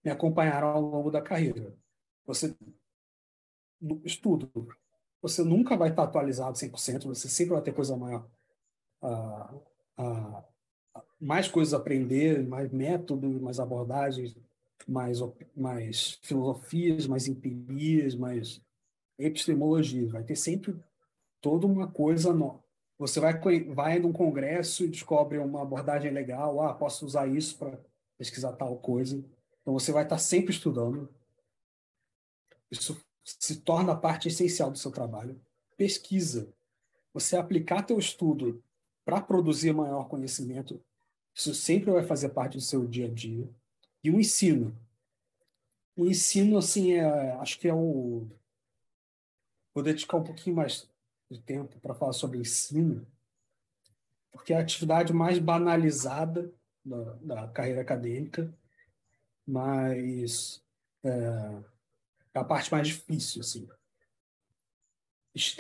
me 0.03 0.11
acompanharam 0.11 0.69
ao 0.69 0.81
longo 0.81 1.11
da 1.11 1.21
carreira. 1.21 1.77
Você 2.25 2.57
estudo, 4.03 4.51
você 5.21 5.45
nunca 5.45 5.77
vai 5.77 5.91
estar 5.91 6.05
atualizado 6.05 6.57
100%, 6.57 7.05
você 7.05 7.29
sempre 7.29 7.53
vai 7.53 7.61
ter 7.61 7.75
coisa 7.75 7.95
maior, 7.99 8.27
a, 9.03 9.55
a, 9.99 10.45
mais 11.21 11.49
coisas 11.49 11.75
a 11.75 11.77
aprender, 11.77 12.43
mais 12.43 12.73
métodos, 12.73 13.39
mais 13.43 13.61
abordagens, 13.61 14.35
mais, 14.89 15.19
mais 15.55 16.19
filosofias, 16.23 17.07
mais 17.07 17.29
empirias, 17.29 18.15
mais 18.15 18.59
epistemologia. 19.19 20.09
Vai 20.09 20.25
ter 20.25 20.37
sempre 20.37 20.75
toda 21.43 21.67
uma 21.67 21.93
coisa 21.93 22.33
nova. 22.33 22.64
Você 22.99 23.19
vai, 23.21 23.39
vai 23.65 23.99
num 23.99 24.13
congresso 24.13 24.85
e 24.85 24.89
descobre 24.89 25.39
uma 25.39 25.63
abordagem 25.63 26.13
legal, 26.13 26.61
ah, 26.63 26.73
posso 26.73 27.05
usar 27.05 27.27
isso 27.27 27.59
para 27.59 27.79
pesquisar 28.17 28.53
tal 28.53 28.77
coisa. 28.79 29.25
Então 29.63 29.75
você 29.75 29.91
vai 29.91 30.05
estar 30.05 30.19
sempre 30.19 30.53
estudando. 30.53 31.09
Isso 32.71 33.01
se 33.25 33.57
torna 33.61 33.97
parte 33.97 34.29
essencial 34.29 34.71
do 34.71 34.79
seu 34.79 34.91
trabalho. 34.91 35.41
Pesquisa. 35.77 36.53
Você 37.13 37.37
aplicar 37.37 37.83
teu 37.83 37.99
estudo 37.99 38.63
para 39.05 39.21
produzir 39.21 39.73
maior 39.73 40.09
conhecimento, 40.09 40.81
isso 41.35 41.55
sempre 41.55 41.91
vai 41.91 42.05
fazer 42.05 42.31
parte 42.31 42.57
do 42.57 42.63
seu 42.63 42.87
dia 42.87 43.07
a 43.07 43.11
dia. 43.11 43.49
E 44.03 44.11
o 44.11 44.21
ensino. 44.21 44.77
O 45.97 46.07
ensino, 46.07 46.59
assim, 46.59 46.93
é, 46.93 47.33
acho 47.35 47.59
que 47.59 47.69
é 47.69 47.75
o. 47.75 48.27
Vou 49.73 49.83
dedicar 49.83 50.17
um 50.17 50.25
pouquinho 50.25 50.57
mais 50.57 50.89
de 51.35 51.43
tempo 51.43 51.79
para 51.81 51.95
falar 51.95 52.13
sobre 52.13 52.39
ensino, 52.39 53.07
porque 54.31 54.53
é 54.53 54.57
a 54.57 54.61
atividade 54.61 55.13
mais 55.13 55.39
banalizada 55.39 56.53
da, 56.85 57.13
da 57.15 57.49
carreira 57.49 57.81
acadêmica, 57.81 58.53
mas 59.47 60.63
é, 61.03 61.09
é, 62.35 62.39
a 62.39 62.45
parte 62.45 62.71
mais 62.71 62.89
difícil, 62.89 63.41
assim. 63.41 63.69
Eles 65.35 65.57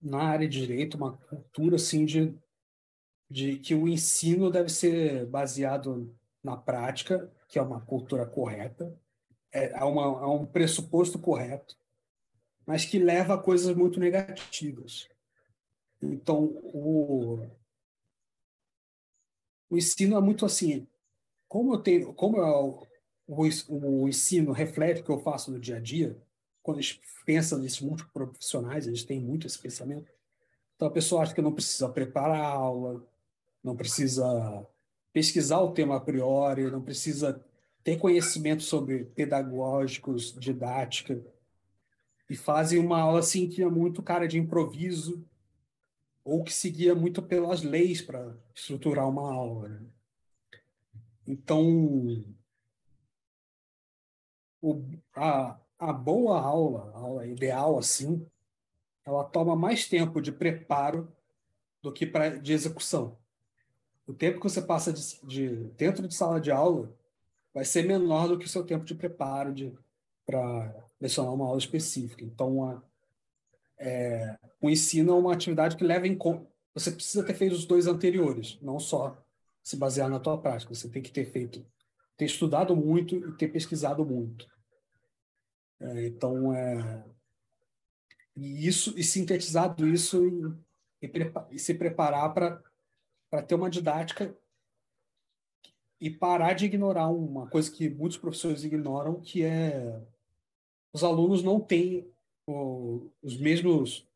na 0.00 0.22
área 0.22 0.48
de 0.48 0.60
direito 0.60 0.96
uma 0.96 1.16
cultura 1.16 1.76
assim 1.76 2.04
de, 2.04 2.38
de 3.28 3.58
que 3.58 3.74
o 3.74 3.88
ensino 3.88 4.50
deve 4.50 4.68
ser 4.68 5.26
baseado 5.26 6.14
na 6.42 6.56
prática, 6.56 7.30
que 7.48 7.58
é 7.58 7.62
uma 7.62 7.80
cultura 7.80 8.24
correta, 8.24 8.96
é, 9.52 9.70
é, 9.70 9.84
uma, 9.84 10.02
é 10.02 10.26
um 10.26 10.46
pressuposto 10.46 11.18
correto, 11.18 11.76
mas 12.66 12.84
que 12.84 12.98
leva 12.98 13.34
a 13.34 13.38
coisas 13.38 13.74
muito 13.76 14.00
negativas. 14.00 15.08
Então, 16.02 16.44
o, 16.64 17.46
o 19.70 19.76
ensino 19.78 20.16
é 20.16 20.20
muito 20.20 20.44
assim. 20.44 20.86
Como 21.48 21.74
eu 21.74 21.78
tenho, 21.78 22.12
como 22.12 22.38
eu, 22.38 22.86
o, 23.28 23.42
o 23.68 24.08
ensino 24.08 24.50
reflete 24.50 25.00
o 25.00 25.04
que 25.04 25.10
eu 25.10 25.20
faço 25.20 25.52
no 25.52 25.60
dia 25.60 25.76
a 25.76 25.80
dia, 25.80 26.20
quando 26.60 26.78
a 26.78 26.82
gente 26.82 27.00
pensa 27.24 27.56
nesses 27.56 27.80
multiprofissionais, 27.80 28.88
eles 28.88 29.04
têm 29.04 29.20
muito 29.20 29.46
esse 29.46 29.58
pensamento. 29.58 30.10
Então, 30.74 30.88
a 30.88 30.90
pessoa 30.90 31.22
acha 31.22 31.32
que 31.32 31.40
não 31.40 31.52
precisa 31.52 31.88
preparar 31.88 32.40
a 32.40 32.48
aula, 32.48 33.06
não 33.62 33.76
precisa 33.76 34.66
pesquisar 35.12 35.60
o 35.60 35.72
tema 35.72 35.96
a 35.96 36.00
priori, 36.00 36.70
não 36.70 36.82
precisa 36.82 37.42
ter 37.84 37.98
conhecimento 37.98 38.64
sobre 38.64 39.04
pedagógicos, 39.04 40.34
didática 40.38 41.24
e 42.28 42.36
fazem 42.36 42.78
uma 42.78 43.00
aula 43.00 43.20
assim 43.20 43.48
que 43.48 43.62
é 43.62 43.68
muito 43.68 44.02
cara 44.02 44.26
de 44.26 44.38
improviso 44.38 45.24
ou 46.24 46.42
que 46.42 46.52
seguia 46.52 46.94
muito 46.94 47.22
pelas 47.22 47.62
leis 47.62 48.02
para 48.02 48.36
estruturar 48.54 49.08
uma 49.08 49.32
aula. 49.32 49.68
Né? 49.68 49.86
Então, 51.26 52.24
o, 54.60 54.84
a, 55.14 55.58
a 55.78 55.92
boa 55.92 56.40
aula, 56.40 56.90
a 56.94 56.98
aula 56.98 57.26
ideal 57.26 57.78
assim, 57.78 58.26
ela 59.04 59.22
toma 59.22 59.54
mais 59.54 59.88
tempo 59.88 60.20
de 60.20 60.32
preparo 60.32 61.12
do 61.80 61.92
que 61.92 62.04
pra, 62.04 62.30
de 62.30 62.52
execução. 62.52 63.16
O 64.04 64.12
tempo 64.12 64.40
que 64.40 64.48
você 64.48 64.60
passa 64.60 64.92
de, 64.92 65.20
de, 65.24 65.48
dentro 65.74 66.06
de 66.08 66.14
sala 66.14 66.40
de 66.40 66.50
aula 66.50 66.92
vai 67.54 67.64
ser 67.64 67.86
menor 67.86 68.28
do 68.28 68.38
que 68.38 68.46
o 68.46 68.48
seu 68.48 68.64
tempo 68.64 68.84
de 68.84 68.94
preparo 68.94 69.54
de 69.54 69.72
para 70.26 70.74
lecionar 71.00 71.32
uma 71.32 71.46
aula 71.46 71.58
específica. 71.58 72.24
Então, 72.24 72.68
a, 72.68 72.82
é, 73.78 74.36
o 74.60 74.68
ensino 74.68 75.12
é 75.12 75.16
uma 75.16 75.32
atividade 75.32 75.76
que 75.76 75.84
leva 75.84 76.06
em 76.06 76.16
conta. 76.16 76.46
Você 76.74 76.90
precisa 76.90 77.24
ter 77.24 77.34
feito 77.34 77.54
os 77.54 77.64
dois 77.64 77.86
anteriores, 77.86 78.58
não 78.60 78.78
só 78.78 79.16
se 79.62 79.76
basear 79.76 80.10
na 80.10 80.20
tua 80.20 80.36
prática. 80.36 80.74
Você 80.74 80.88
tem 80.88 81.02
que 81.02 81.10
ter 81.10 81.24
feito, 81.24 81.64
ter 82.16 82.26
estudado 82.26 82.76
muito 82.76 83.16
e 83.16 83.36
ter 83.36 83.48
pesquisado 83.48 84.04
muito. 84.04 84.46
É, 85.80 86.06
então, 86.06 86.52
é, 86.52 87.04
e 88.34 88.66
isso 88.66 88.92
e 88.98 89.04
sintetizado 89.04 89.86
isso 89.88 90.26
e, 91.00 91.06
e, 91.06 91.10
e 91.52 91.58
se 91.58 91.74
preparar 91.74 92.34
para 92.34 92.62
para 93.30 93.42
ter 93.42 93.54
uma 93.54 93.70
didática 93.70 94.36
e 96.00 96.10
parar 96.10 96.52
de 96.54 96.66
ignorar 96.66 97.08
uma 97.08 97.48
coisa 97.48 97.70
que 97.70 97.88
muitos 97.88 98.18
professores 98.18 98.64
ignoram, 98.64 99.20
que 99.20 99.42
é 99.42 100.00
os 100.96 101.04
alunos 101.04 101.42
não 101.42 101.60
têm 101.60 102.10
o, 102.46 103.10
os 103.22 103.36
mesmos 103.36 104.08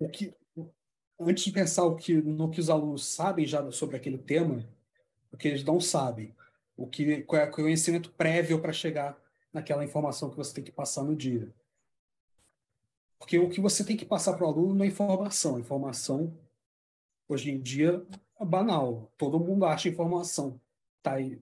o 0.00 0.08
que 0.08 0.34
antes 1.20 1.44
de 1.44 1.52
pensar 1.52 1.84
o 1.84 1.94
que 1.94 2.14
no 2.14 2.50
que 2.50 2.58
os 2.58 2.70
alunos 2.70 3.04
sabem 3.04 3.46
já 3.46 3.70
sobre 3.70 3.96
aquele 3.96 4.16
tema, 4.16 4.66
o 5.30 5.36
que 5.36 5.46
eles 5.46 5.62
não 5.62 5.78
sabem, 5.78 6.34
o 6.74 6.86
que 6.86 7.22
qual 7.22 7.42
é 7.42 7.44
o 7.44 7.50
conhecimento 7.50 8.10
prévio 8.12 8.60
para 8.62 8.72
chegar 8.72 9.16
naquela 9.52 9.84
informação 9.84 10.30
que 10.30 10.36
você 10.36 10.54
tem 10.54 10.64
que 10.64 10.72
passar 10.72 11.04
no 11.04 11.14
dia. 11.14 11.54
Porque 13.18 13.38
o 13.38 13.50
que 13.50 13.60
você 13.60 13.84
tem 13.84 13.96
que 13.96 14.06
passar 14.06 14.32
para 14.32 14.46
o 14.46 14.48
aluno 14.48 14.74
não 14.74 14.84
é 14.84 14.88
informação. 14.88 15.60
Informação, 15.60 16.36
hoje 17.28 17.50
em 17.50 17.60
dia, 17.60 18.04
é 18.40 18.44
banal. 18.44 19.12
Todo 19.18 19.38
mundo 19.38 19.66
acha 19.66 19.88
informação. 19.88 20.58
Está 20.98 21.12
aí 21.12 21.38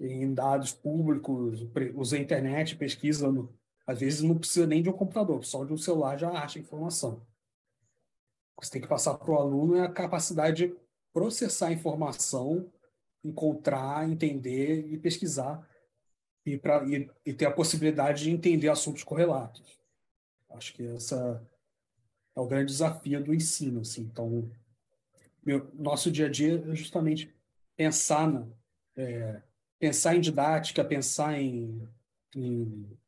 em 0.00 0.32
dados 0.32 0.72
públicos, 0.72 1.66
usa 1.94 2.16
a 2.16 2.20
internet, 2.20 2.76
pesquisa. 2.76 3.30
No, 3.30 3.52
às 3.86 4.00
vezes 4.00 4.22
não 4.22 4.38
precisa 4.38 4.66
nem 4.66 4.82
de 4.82 4.88
um 4.88 4.92
computador, 4.92 5.44
só 5.44 5.64
de 5.64 5.72
um 5.72 5.78
celular 5.78 6.18
já 6.18 6.30
acha 6.30 6.58
informação. 6.58 7.26
O 8.56 8.60
que 8.60 8.66
você 8.66 8.72
tem 8.72 8.82
que 8.82 8.88
passar 8.88 9.14
para 9.14 9.30
o 9.30 9.36
aluno 9.36 9.76
é 9.76 9.82
a 9.82 9.90
capacidade 9.90 10.66
de 10.68 10.76
processar 11.12 11.68
a 11.68 11.72
informação, 11.72 12.70
encontrar, 13.24 14.08
entender 14.08 14.86
e 14.92 14.98
pesquisar 14.98 15.66
e, 16.44 16.56
pra, 16.56 16.84
e, 16.84 17.08
e 17.24 17.32
ter 17.32 17.46
a 17.46 17.52
possibilidade 17.52 18.24
de 18.24 18.30
entender 18.30 18.68
assuntos 18.68 19.04
correlatos. 19.04 19.78
Acho 20.50 20.74
que 20.74 20.86
essa 20.86 21.42
é 22.34 22.40
o 22.40 22.46
grande 22.46 22.72
desafio 22.72 23.22
do 23.22 23.34
ensino. 23.34 23.80
Assim. 23.80 24.02
Então, 24.02 24.50
meu, 25.44 25.70
nosso 25.74 26.10
dia 26.10 26.26
a 26.26 26.30
dia 26.30 26.64
é 26.68 26.74
justamente 26.74 27.34
pensar 27.76 28.28
na, 28.30 28.46
é, 28.96 29.42
pensar 29.78 30.16
em 30.16 30.20
didática, 30.20 30.84
pensar 30.84 31.38
em, 31.40 31.88
em, 32.34 32.98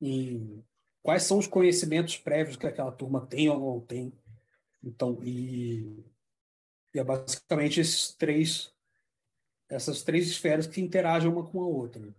em, 0.00 0.64
quais 1.02 1.22
são 1.22 1.38
os 1.38 1.46
conhecimentos 1.46 2.16
prévios 2.16 2.56
que 2.56 2.66
aquela 2.66 2.92
turma 2.92 3.26
tem 3.26 3.48
ou 3.48 3.58
não 3.58 3.80
tem. 3.80 4.12
Então, 4.82 5.18
e, 5.22 6.04
e 6.94 6.98
é 6.98 7.04
basicamente 7.04 7.80
esses 7.80 8.12
três, 8.14 8.72
essas 9.68 10.02
três 10.02 10.28
esferas 10.28 10.66
que 10.66 10.80
interagem 10.80 11.30
uma 11.30 11.44
com 11.44 11.60
a 11.60 11.66
outra. 11.66 12.14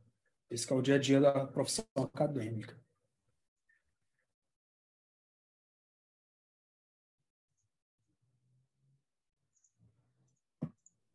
Esse 0.50 0.72
é 0.72 0.76
o 0.76 0.82
dia 0.82 0.96
a 0.96 1.00
dia 1.00 1.20
da 1.20 1.46
profissão 1.46 1.86
acadêmica. 1.96 2.80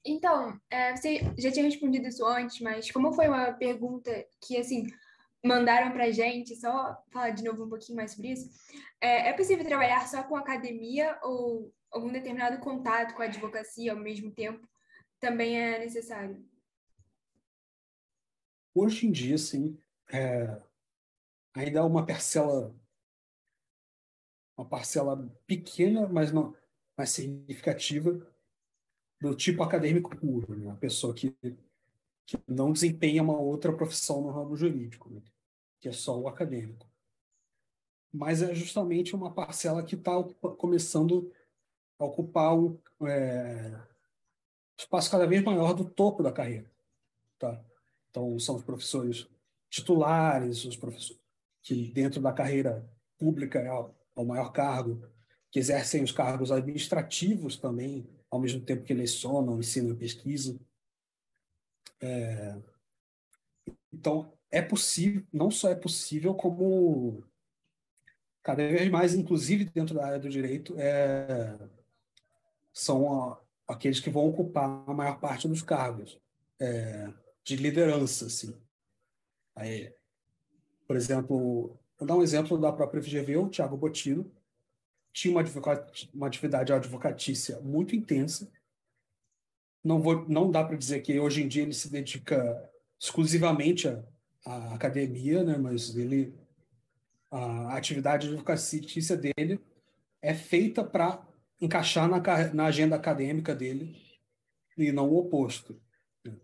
Então, 0.05 0.61
é, 0.71 0.95
você 0.95 1.21
já 1.39 1.51
tinha 1.51 1.65
respondido 1.65 2.07
isso 2.07 2.27
antes, 2.27 2.61
mas 2.61 2.91
como 2.91 3.13
foi 3.13 3.27
uma 3.27 3.53
pergunta 3.53 4.11
que, 4.41 4.57
assim, 4.57 4.87
mandaram 5.43 5.93
para 5.93 6.11
gente, 6.11 6.55
só 6.57 7.03
falar 7.11 7.31
de 7.31 7.43
novo 7.43 7.65
um 7.65 7.69
pouquinho 7.69 7.97
mais 7.97 8.13
sobre 8.13 8.33
isso, 8.33 8.51
é, 9.01 9.31
é 9.31 9.33
possível 9.33 9.65
trabalhar 9.65 10.07
só 10.07 10.23
com 10.23 10.37
academia 10.37 11.19
ou 11.23 11.73
algum 11.91 12.13
determinado 12.13 12.59
contato 12.59 13.15
com 13.15 13.23
a 13.23 13.27
advocacia 13.27 13.93
ao 13.93 13.99
mesmo 13.99 14.31
tempo 14.31 14.69
também 15.21 15.59
é 15.59 15.79
necessário? 15.79 16.45
Hoje 18.75 19.07
em 19.07 19.13
dia, 19.13 19.39
sim, 19.39 19.79
é, 20.13 20.61
ainda 21.55 21.81
há 21.81 21.85
uma 21.85 22.05
parcela, 22.05 22.75
uma 24.57 24.69
parcela 24.69 25.17
pequena, 25.47 26.07
mas 26.07 26.31
não 26.31 26.55
mais 26.97 27.11
significativa 27.11 28.34
do 29.21 29.35
tipo 29.35 29.63
acadêmico 29.63 30.15
puro, 30.17 30.55
né? 30.57 30.67
uma 30.67 30.77
pessoa 30.77 31.15
que, 31.15 31.35
que 32.27 32.39
não 32.47 32.73
desempenha 32.73 33.23
uma 33.23 33.39
outra 33.39 33.73
profissão 33.73 34.21
no 34.21 34.31
ramo 34.31 34.57
jurídico, 34.57 35.11
né? 35.11 35.23
que 35.81 35.89
é 35.89 35.93
só 35.93 36.19
o 36.19 36.29
acadêmico. 36.29 36.87
Mas 38.13 38.43
é 38.43 38.55
justamente 38.55 39.15
uma 39.15 39.33
parcela 39.33 39.83
que 39.83 39.95
está 39.95 40.13
começando 40.57 41.33
a 41.99 42.05
ocupar 42.05 42.57
um 42.57 42.79
é, 43.07 43.81
espaço 44.79 45.11
cada 45.11 45.27
vez 45.27 45.43
maior 45.43 45.73
do 45.75 45.85
topo 45.85 46.23
da 46.23 46.33
carreira. 46.33 46.71
Tá? 47.39 47.61
Então, 48.11 48.39
são 48.39 48.57
os 48.57 48.63
professores 48.63 49.27
titulares, 49.69 50.65
os 50.65 50.77
professores 50.77 51.21
que 51.63 51.89
dentro 51.89 52.21
da 52.21 52.33
carreira 52.33 52.89
pública 53.19 53.59
é 53.59 53.73
o, 53.73 53.91
é 54.17 54.21
o 54.21 54.25
maior 54.25 54.53
cargo, 54.53 55.03
que 55.51 55.59
exercem 55.59 56.03
os 56.03 56.13
cargos 56.13 56.53
administrativos 56.53 57.57
também, 57.57 58.07
ao 58.35 58.41
mesmo 58.41 58.61
tempo 58.61 58.83
que 58.83 58.93
lecionam, 58.93 59.61
ensinam 59.61 59.93
e 59.93 59.97
pesquisam. 59.97 60.59
É, 62.01 62.57
então, 63.93 64.33
é 64.51 64.61
possível, 64.61 65.25
não 65.33 65.51
só 65.51 65.71
é 65.71 65.75
possível, 65.75 66.35
como 66.35 67.23
cada 68.43 68.67
vez 68.67 68.91
mais, 68.91 69.15
inclusive 69.15 69.67
dentro 69.67 69.95
da 69.95 70.05
área 70.05 70.19
do 70.19 70.29
direito, 70.29 70.75
é, 70.77 71.57
são 72.73 73.39
aqueles 73.69 74.01
que 74.01 74.11
vão 74.11 74.29
ocupar 74.29 74.65
a 74.87 74.93
maior 74.93 75.21
parte 75.21 75.47
dos 75.47 75.63
cargos 75.63 76.21
é, 76.59 77.09
de 77.45 77.55
liderança. 77.55 78.27
Assim. 78.27 78.53
Aí, 79.55 79.95
por 80.89 80.97
exemplo, 80.97 81.79
vou 81.97 82.07
dar 82.07 82.17
um 82.17 82.23
exemplo 82.23 82.59
da 82.59 82.73
própria 82.73 83.01
FGV, 83.01 83.37
o 83.37 83.49
Tiago 83.49 83.77
Botino, 83.77 84.29
tinha 85.15 85.33
uma, 85.33 85.45
uma 86.13 86.27
atividade 86.27 86.73
advocatícia 86.73 87.61
muito 87.61 87.95
intensa. 87.95 88.51
Não, 89.83 90.03
vou, 90.03 90.29
não 90.29 90.51
dá 90.51 90.65
para 90.65 90.77
dizer 90.77 91.03
que 91.03 91.19
hoje 91.21 91.43
em 91.43 91.49
dia 91.49 91.63
ele 91.63 91.73
se 91.73 91.89
dedica 91.89 92.69
exclusivamente 92.99 93.87
à, 93.87 94.03
à 94.45 94.75
academia, 94.75 95.45
né? 95.45 95.57
mas 95.57 95.95
ele, 95.95 96.35
a 97.31 97.77
atividade 97.77 98.27
advocatícia 98.27 99.17
dele 99.17 99.61
é 100.21 100.35
feita 100.35 100.83
para 100.83 101.25
encaixar 101.61 102.09
na, 102.09 102.21
na 102.53 102.67
agenda 102.67 102.97
acadêmica 102.97 103.55
dele 103.55 103.97
e 104.77 104.91
não 104.91 105.09
o 105.09 105.19
oposto. 105.19 105.81
Né? 106.25 106.35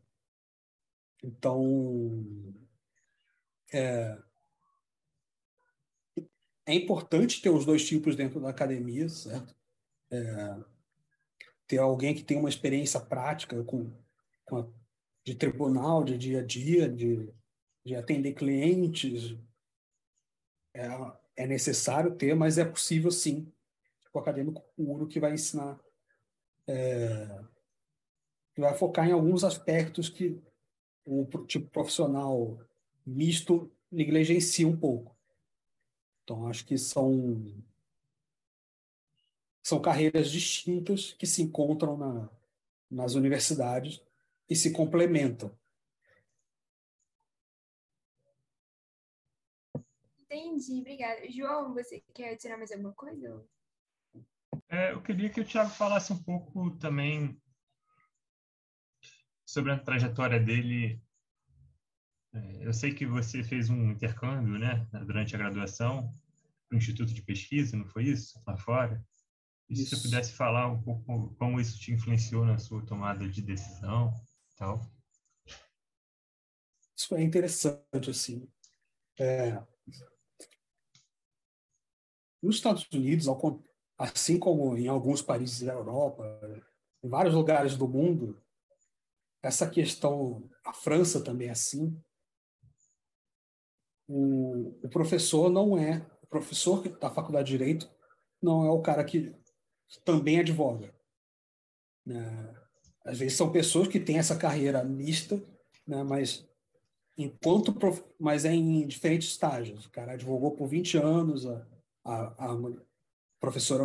Então, 1.24 2.54
é, 3.72 4.16
é 6.66 6.74
importante 6.74 7.40
ter 7.40 7.50
os 7.50 7.64
dois 7.64 7.86
tipos 7.86 8.16
dentro 8.16 8.40
da 8.40 8.50
academia, 8.50 9.08
certo? 9.08 9.54
É, 10.10 10.56
ter 11.66 11.78
alguém 11.78 12.14
que 12.14 12.24
tem 12.24 12.36
uma 12.36 12.48
experiência 12.48 13.00
prática 13.00 13.62
com, 13.64 13.90
com 14.44 14.58
a, 14.58 14.66
de 15.24 15.34
tribunal, 15.34 16.02
de 16.02 16.18
dia 16.18 16.40
a 16.40 16.46
dia, 16.46 16.88
de, 16.88 17.32
de 17.84 17.94
atender 17.94 18.34
clientes. 18.34 19.36
É, 20.74 20.88
é 21.36 21.46
necessário 21.46 22.14
ter, 22.14 22.34
mas 22.34 22.58
é 22.58 22.64
possível 22.64 23.10
sim. 23.10 23.50
O 24.12 24.18
acadêmico 24.18 24.62
puro 24.76 25.06
que 25.06 25.20
vai 25.20 25.32
ensinar, 25.32 25.78
é, 26.66 27.40
que 28.54 28.60
vai 28.60 28.74
focar 28.74 29.08
em 29.08 29.12
alguns 29.12 29.44
aspectos 29.44 30.08
que 30.08 30.40
o 31.04 31.24
tipo 31.46 31.70
profissional 31.70 32.58
misto 33.06 33.70
negligencia 33.90 34.66
um 34.66 34.76
pouco. 34.76 35.16
Então, 36.30 36.46
acho 36.46 36.64
que 36.64 36.78
são, 36.78 37.44
são 39.66 39.82
carreiras 39.82 40.30
distintas 40.30 41.12
que 41.14 41.26
se 41.26 41.42
encontram 41.42 41.96
na, 41.96 42.30
nas 42.88 43.16
universidades 43.16 44.00
e 44.48 44.54
se 44.54 44.72
complementam. 44.72 45.52
Entendi, 50.20 50.78
obrigada. 50.78 51.28
João, 51.28 51.74
você 51.74 52.00
quer 52.14 52.34
adicionar 52.34 52.58
mais 52.58 52.70
alguma 52.70 52.92
coisa? 52.92 53.44
É, 54.68 54.92
eu 54.92 55.02
queria 55.02 55.30
que 55.30 55.40
o 55.40 55.44
Thiago 55.44 55.70
falasse 55.70 56.12
um 56.12 56.22
pouco 56.22 56.78
também 56.78 57.42
sobre 59.44 59.72
a 59.72 59.78
trajetória 59.80 60.38
dele 60.38 61.02
eu 62.60 62.72
sei 62.72 62.94
que 62.94 63.06
você 63.06 63.42
fez 63.42 63.68
um 63.68 63.90
intercâmbio, 63.90 64.58
né, 64.58 64.86
durante 65.04 65.34
a 65.34 65.38
graduação, 65.38 66.14
no 66.70 66.78
Instituto 66.78 67.12
de 67.12 67.22
Pesquisa, 67.22 67.76
não 67.76 67.86
foi 67.86 68.04
isso? 68.04 68.40
Lá 68.46 68.56
fora. 68.56 69.04
E 69.68 69.76
se 69.76 69.86
você 69.86 70.02
pudesse 70.02 70.32
falar 70.32 70.68
um 70.68 70.82
pouco 70.82 71.34
como 71.36 71.60
isso 71.60 71.78
te 71.78 71.92
influenciou 71.92 72.44
na 72.44 72.58
sua 72.58 72.84
tomada 72.84 73.28
de 73.28 73.42
decisão 73.42 74.12
tal. 74.56 74.80
Isso 76.96 77.14
é 77.14 77.22
interessante, 77.22 78.10
assim. 78.10 78.48
É... 79.18 79.62
Nos 82.42 82.56
Estados 82.56 82.86
Unidos, 82.92 83.26
assim 83.98 84.38
como 84.38 84.76
em 84.76 84.88
alguns 84.88 85.22
países 85.22 85.60
da 85.60 85.72
Europa, 85.72 86.24
em 87.02 87.08
vários 87.08 87.34
lugares 87.34 87.76
do 87.76 87.88
mundo, 87.88 88.42
essa 89.42 89.68
questão, 89.68 90.48
a 90.64 90.72
França 90.72 91.22
também 91.22 91.48
é 91.48 91.52
assim, 91.52 91.98
o, 94.12 94.74
o 94.82 94.88
professor 94.88 95.48
não 95.48 95.78
é, 95.78 96.04
o 96.20 96.26
professor 96.26 96.82
da 96.98 97.08
faculdade 97.08 97.46
de 97.46 97.56
Direito 97.56 97.88
não 98.42 98.64
é 98.64 98.70
o 98.70 98.82
cara 98.82 99.04
que, 99.04 99.32
que 99.88 100.00
também 100.04 100.40
advoga. 100.40 100.92
Né? 102.04 102.56
Às 103.04 103.18
vezes 103.18 103.36
são 103.36 103.52
pessoas 103.52 103.86
que 103.86 104.00
têm 104.00 104.18
essa 104.18 104.36
carreira 104.36 104.82
mista, 104.82 105.40
né? 105.86 106.02
mas 106.02 106.44
enquanto 107.16 107.72
prof... 107.72 108.02
mas 108.18 108.44
é 108.44 108.52
em 108.52 108.84
diferentes 108.84 109.28
estágios. 109.28 109.86
O 109.86 109.90
cara 109.90 110.12
advogou 110.12 110.56
por 110.56 110.66
20 110.66 110.96
anos, 110.98 111.46
a, 111.46 111.66
a, 112.04 112.52
a 112.52 112.56
professora 113.38 113.84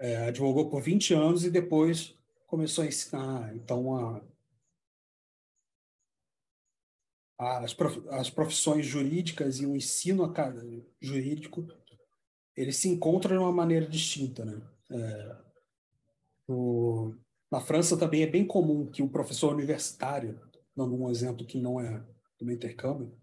é, 0.00 0.16
advogou 0.28 0.68
por 0.68 0.82
20 0.82 1.14
anos 1.14 1.44
e 1.44 1.50
depois 1.50 2.18
começou 2.48 2.82
a 2.82 2.88
ensinar. 2.88 3.54
Então, 3.54 3.94
a, 3.96 4.20
as, 7.40 7.74
as 8.10 8.28
profissões 8.28 8.84
jurídicas 8.84 9.60
e 9.60 9.66
o 9.66 9.74
ensino 9.74 10.30
jurídico 11.00 11.66
eles 12.54 12.76
se 12.76 12.88
encontram 12.88 13.36
de 13.36 13.42
uma 13.42 13.52
maneira 13.52 13.86
distinta, 13.86 14.44
né? 14.44 14.60
É, 14.90 15.36
o, 16.46 17.14
na 17.50 17.60
França 17.60 17.96
também 17.96 18.22
é 18.22 18.26
bem 18.26 18.46
comum 18.46 18.90
que 18.90 19.02
um 19.02 19.08
professor 19.08 19.54
universitário, 19.54 20.38
dando 20.76 20.94
um 20.94 21.08
exemplo 21.08 21.46
que 21.46 21.58
não 21.58 21.80
é 21.80 22.04
do 22.38 22.44
meu 22.44 22.54
intercâmbio, 22.54 23.16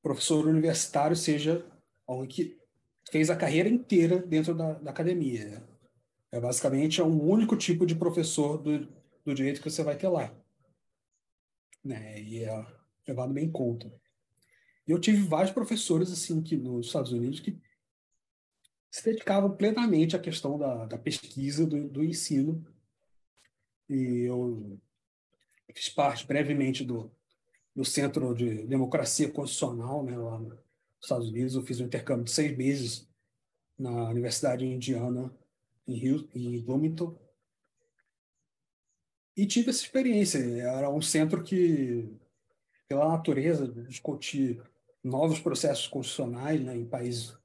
professor 0.00 0.46
universitário 0.46 1.16
seja 1.16 1.66
alguém 2.06 2.28
que 2.28 2.58
fez 3.10 3.30
a 3.30 3.36
carreira 3.36 3.68
inteira 3.68 4.18
dentro 4.18 4.54
da, 4.54 4.74
da 4.74 4.90
academia. 4.90 5.66
É 6.30 6.38
basicamente 6.38 7.00
é 7.00 7.04
um 7.04 7.20
único 7.20 7.56
tipo 7.56 7.84
de 7.84 7.96
professor 7.96 8.58
do, 8.58 8.86
do 9.24 9.34
direito 9.34 9.60
que 9.60 9.70
você 9.70 9.82
vai 9.82 9.96
ter 9.96 10.08
lá. 10.08 10.32
Né? 11.84 12.20
E 12.22 12.44
é 12.44 12.77
levado 13.08 13.32
bem 13.32 13.46
em 13.46 13.52
conta. 13.52 13.92
E 14.86 14.90
eu 14.90 14.98
tive 14.98 15.22
vários 15.22 15.52
professores 15.52 16.10
assim 16.10 16.42
que 16.42 16.56
nos 16.56 16.86
Estados 16.86 17.12
Unidos 17.12 17.40
que 17.40 17.60
se 18.90 19.04
dedicavam 19.04 19.54
plenamente 19.54 20.16
à 20.16 20.18
questão 20.18 20.58
da, 20.58 20.86
da 20.86 20.98
pesquisa, 20.98 21.66
do, 21.66 21.88
do 21.88 22.04
ensino. 22.04 22.64
E 23.88 24.26
eu 24.28 24.78
fiz 25.74 25.88
parte 25.88 26.26
brevemente 26.26 26.84
do, 26.84 27.10
do 27.74 27.84
Centro 27.84 28.34
de 28.34 28.66
Democracia 28.66 29.30
Constitucional, 29.30 30.04
né, 30.04 30.16
lá 30.16 30.38
nos 30.38 30.58
Estados 31.02 31.28
Unidos. 31.28 31.54
Eu 31.54 31.62
fiz 31.62 31.80
um 31.80 31.84
intercâmbio 31.84 32.24
de 32.24 32.30
seis 32.30 32.56
meses 32.56 33.08
na 33.78 34.08
Universidade 34.08 34.66
Indiana, 34.66 35.32
em, 35.86 36.10
Houston, 36.10 36.38
em 36.38 36.60
Bloomington. 36.60 37.16
E 39.36 39.46
tive 39.46 39.70
essa 39.70 39.82
experiência. 39.82 40.38
Era 40.38 40.90
um 40.90 41.00
centro 41.00 41.44
que, 41.44 42.10
pela 42.88 43.08
natureza, 43.08 43.68
discutir 43.68 44.62
novos 45.04 45.38
processos 45.38 45.86
constitucionais 45.86 46.60
né, 46.62 46.74
em 46.76 46.86
países 46.86 47.36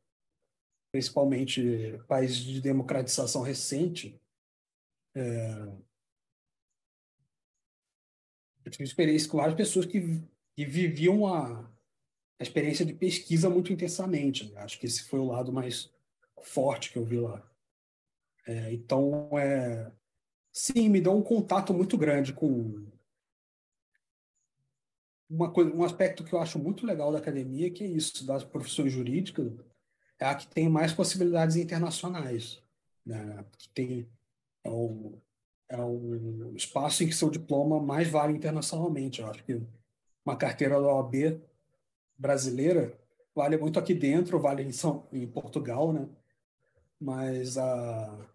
principalmente 0.92 2.00
países 2.08 2.38
de 2.38 2.62
democratização 2.62 3.42
recente, 3.42 4.22
é, 5.16 5.68
eu 8.64 8.72
tive 8.72 8.84
experiência 8.84 9.28
com 9.28 9.38
várias 9.38 9.56
pessoas 9.56 9.88
que, 9.88 10.22
que 10.56 10.66
viviam 10.66 11.26
a, 11.26 11.68
a 12.40 12.44
experiência 12.44 12.86
de 12.86 12.94
pesquisa 12.94 13.50
muito 13.50 13.74
intensamente. 13.74 14.54
Acho 14.58 14.80
que 14.80 14.86
esse 14.86 15.04
foi 15.04 15.20
o 15.20 15.26
lado 15.26 15.52
mais 15.52 15.92
forte 16.44 16.92
que 16.92 16.98
eu 16.98 17.04
vi 17.04 17.20
lá. 17.20 17.44
É, 18.46 18.72
então, 18.72 19.30
é, 19.38 19.92
sim, 20.52 20.90
me 20.90 21.02
deu 21.02 21.14
um 21.14 21.24
contato 21.24 21.74
muito 21.74 21.98
grande 21.98 22.34
com 22.34 22.86
uma 25.34 25.52
coisa, 25.52 25.76
um 25.76 25.84
aspecto 25.84 26.24
que 26.24 26.34
eu 26.34 26.40
acho 26.40 26.60
muito 26.60 26.86
legal 26.86 27.12
da 27.12 27.18
academia, 27.18 27.72
que 27.72 27.84
é 27.84 27.88
isso, 27.88 28.26
das 28.26 28.44
profissões 28.44 28.92
jurídicas, 28.92 29.52
é 30.20 30.26
a 30.26 30.36
que 30.36 30.48
tem 30.48 30.70
mais 30.70 30.94
possibilidades 30.94 31.56
internacionais, 31.56 32.62
né? 33.06 33.44
tem 33.74 34.08
é 34.64 34.70
o, 34.70 35.18
é 35.68 35.82
o 35.82 36.56
espaço 36.56 37.04
em 37.04 37.08
que 37.08 37.16
seu 37.16 37.30
diploma 37.30 37.82
mais 37.82 38.08
vale 38.08 38.34
internacionalmente. 38.34 39.22
Eu 39.22 39.28
acho 39.28 39.44
que 39.44 39.62
uma 40.26 40.38
carteira 40.38 40.80
da 40.80 40.88
OAB 40.88 41.42
brasileira 42.18 42.98
vale 43.36 43.58
muito 43.58 43.80
aqui 43.80 43.94
dentro, 43.94 44.40
vale 44.40 44.64
em, 44.64 44.72
São, 44.72 45.08
em 45.12 45.28
Portugal, 45.28 45.92
né? 45.92 46.08
mas 47.00 47.58
a 47.58 48.30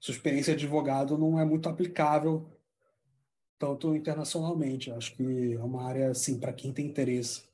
sua 0.00 0.14
experiência 0.14 0.54
de 0.56 0.64
advogado 0.64 1.18
não 1.18 1.38
é 1.38 1.44
muito 1.44 1.68
aplicável 1.68 2.48
tanto 3.58 3.94
internacionalmente. 3.94 4.90
Acho 4.90 5.14
que 5.16 5.54
é 5.54 5.62
uma 5.62 5.84
área 5.84 6.10
assim 6.10 6.38
para 6.38 6.52
quem 6.52 6.72
tem 6.72 6.86
interesse 6.86 7.44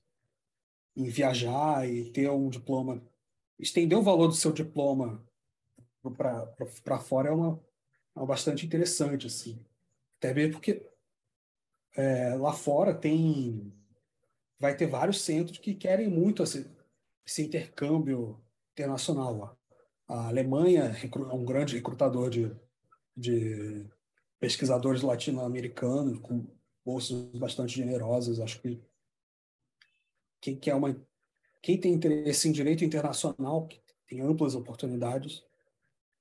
em 0.97 1.09
viajar 1.09 1.89
e 1.89 2.11
ter 2.11 2.31
um 2.31 2.49
diploma 2.49 3.03
estender 3.59 3.97
o 3.97 4.03
valor 4.03 4.27
do 4.27 4.35
seu 4.35 4.53
diploma 4.53 5.25
para 6.17 6.99
fora 6.99 7.29
é 7.29 7.33
uma, 7.33 7.61
é 8.17 8.27
bastante 8.27 8.67
interessante, 8.67 9.29
assim. 9.29 9.65
Até 10.19 10.35
mesmo 10.35 10.55
porque 10.55 10.85
é, 11.97 12.35
lá 12.35 12.53
fora 12.53 12.93
tem 12.93 13.73
vai 14.59 14.77
ter 14.77 14.87
vários 14.87 15.21
centros 15.23 15.59
que 15.59 15.75
querem 15.75 16.09
muito 16.09 16.43
esse, 16.43 16.71
esse 17.27 17.43
intercâmbio 17.43 18.41
internacional. 18.73 19.59
A 20.07 20.29
Alemanha 20.29 20.85
é 20.85 21.35
um 21.35 21.45
grande 21.45 21.75
recrutador 21.75 22.31
de, 22.31 22.55
de 23.17 23.89
pesquisadores 24.43 25.03
latino-americanos 25.03 26.19
com 26.19 26.45
bolsas 26.85 27.17
bastante 27.39 27.77
generosas. 27.77 28.41
Acho 28.41 28.61
que 28.61 28.83
quem 30.41 30.75
uma 30.75 31.01
quem 31.63 31.79
tem 31.79 31.93
interesse 31.93 32.49
em 32.49 32.53
direito 32.53 32.85
internacional, 32.85 33.69
que 33.69 33.81
tem 34.09 34.21
amplas 34.21 34.57
oportunidades, 34.57 35.45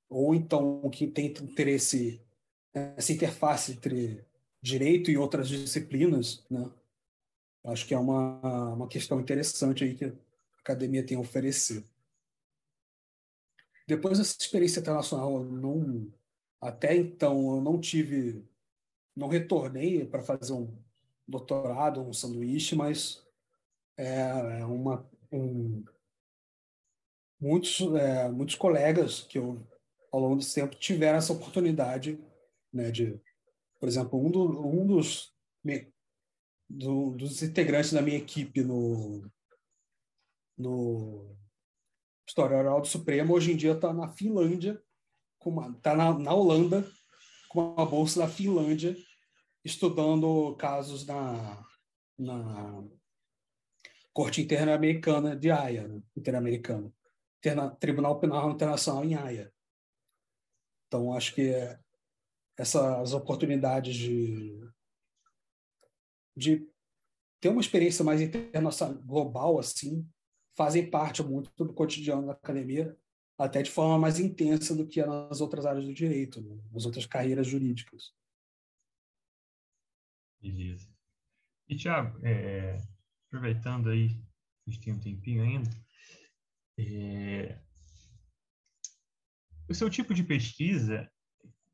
ou 0.07 0.35
então 0.35 0.87
que 0.91 1.07
tem 1.07 1.33
interesse 1.41 2.21
nessa 2.71 3.11
interface 3.11 3.71
entre 3.71 4.23
direito 4.61 5.09
e 5.09 5.17
outras 5.17 5.49
disciplinas, 5.49 6.45
né? 6.47 6.71
Acho 7.63 7.87
que 7.87 7.95
é 7.95 7.97
uma, 7.97 8.73
uma 8.73 8.87
questão 8.87 9.19
interessante 9.19 9.83
aí 9.83 9.95
que 9.95 10.05
a 10.05 10.13
academia 10.59 11.03
tem 11.03 11.17
a 11.17 11.21
oferecer. 11.21 11.83
Depois 13.87 14.19
dessa 14.19 14.37
experiência 14.39 14.79
internacional, 14.79 15.43
não, 15.43 16.11
até 16.61 16.95
então 16.95 17.55
eu 17.55 17.61
não 17.61 17.79
tive, 17.79 18.47
não 19.15 19.27
retornei 19.27 20.05
para 20.05 20.21
fazer 20.21 20.53
um 20.53 20.77
doutorado, 21.27 22.01
um 22.01 22.13
sanduíche, 22.13 22.75
mas 22.75 23.25
é, 23.97 24.59
é 24.59 24.65
uma 24.65 25.09
um, 25.31 25.83
muitos, 27.39 27.81
é, 27.95 28.29
muitos 28.29 28.55
colegas 28.55 29.21
que 29.21 29.39
eu, 29.39 29.65
ao 30.11 30.19
longo 30.19 30.35
desse 30.37 30.53
tempo, 30.53 30.75
tiveram 30.75 31.17
essa 31.17 31.33
oportunidade 31.33 32.19
né, 32.71 32.91
de, 32.91 33.19
por 33.79 33.89
exemplo, 33.89 34.23
um, 34.23 34.29
do, 34.29 34.67
um 34.67 34.85
dos, 34.85 35.33
do, 36.69 37.11
dos 37.11 37.41
integrantes 37.41 37.91
da 37.91 38.01
minha 38.01 38.17
equipe 38.17 38.63
no, 38.63 39.29
no 40.57 41.35
História 42.27 42.57
Oral 42.57 42.81
do 42.81 42.87
Supremo, 42.87 43.33
hoje 43.33 43.51
em 43.51 43.57
dia 43.57 43.73
está 43.73 43.91
na 43.93 44.07
Finlândia, 44.07 44.81
está 45.75 45.95
na, 45.95 46.17
na 46.17 46.33
Holanda, 46.33 46.89
com 47.49 47.73
uma 47.73 47.85
bolsa 47.85 48.19
da 48.19 48.27
Finlândia, 48.27 48.95
estudando 49.63 50.55
casos 50.55 51.05
na, 51.05 51.65
na 52.17 52.83
Corte 54.13 54.41
Interamericana 54.41 55.35
de 55.35 55.51
Haia, 55.51 55.87
né? 55.87 56.01
Interamericana. 56.15 56.91
Interna 57.39 57.71
Tribunal 57.71 58.19
Penal 58.19 58.51
Internacional 58.51 59.03
em 59.03 59.15
Haia. 59.15 59.51
Então, 60.87 61.13
acho 61.13 61.33
que 61.33 61.51
essas 62.57 63.13
oportunidades 63.13 63.95
de, 63.95 64.59
de 66.35 66.69
ter 67.39 67.49
uma 67.49 67.61
experiência 67.61 68.05
mais 68.05 68.21
internacional, 68.21 69.01
global, 69.01 69.57
assim, 69.57 70.07
fazem 70.55 70.89
parte 70.89 71.23
muito 71.23 71.51
do 71.63 71.73
cotidiano 71.73 72.27
da 72.27 72.33
academia, 72.33 72.95
até 73.43 73.61
de 73.63 73.71
forma 73.71 73.97
mais 73.97 74.19
intensa 74.19 74.75
do 74.75 74.87
que 74.87 75.03
nas 75.03 75.41
outras 75.41 75.65
áreas 75.65 75.85
do 75.85 75.93
direito, 75.93 76.41
né? 76.41 76.61
nas 76.71 76.85
outras 76.85 77.05
carreiras 77.05 77.47
jurídicas. 77.47 78.13
Beleza. 80.39 80.87
E, 81.67 81.75
Tiago, 81.75 82.19
é, 82.23 82.77
aproveitando 83.27 83.89
aí, 83.89 84.21
a 84.67 84.71
gente 84.71 84.83
tem 84.83 84.93
um 84.93 84.99
tempinho 84.99 85.43
ainda, 85.43 85.69
é... 86.77 87.59
o 89.69 89.73
seu 89.73 89.89
tipo 89.89 90.13
de 90.13 90.23
pesquisa, 90.23 91.09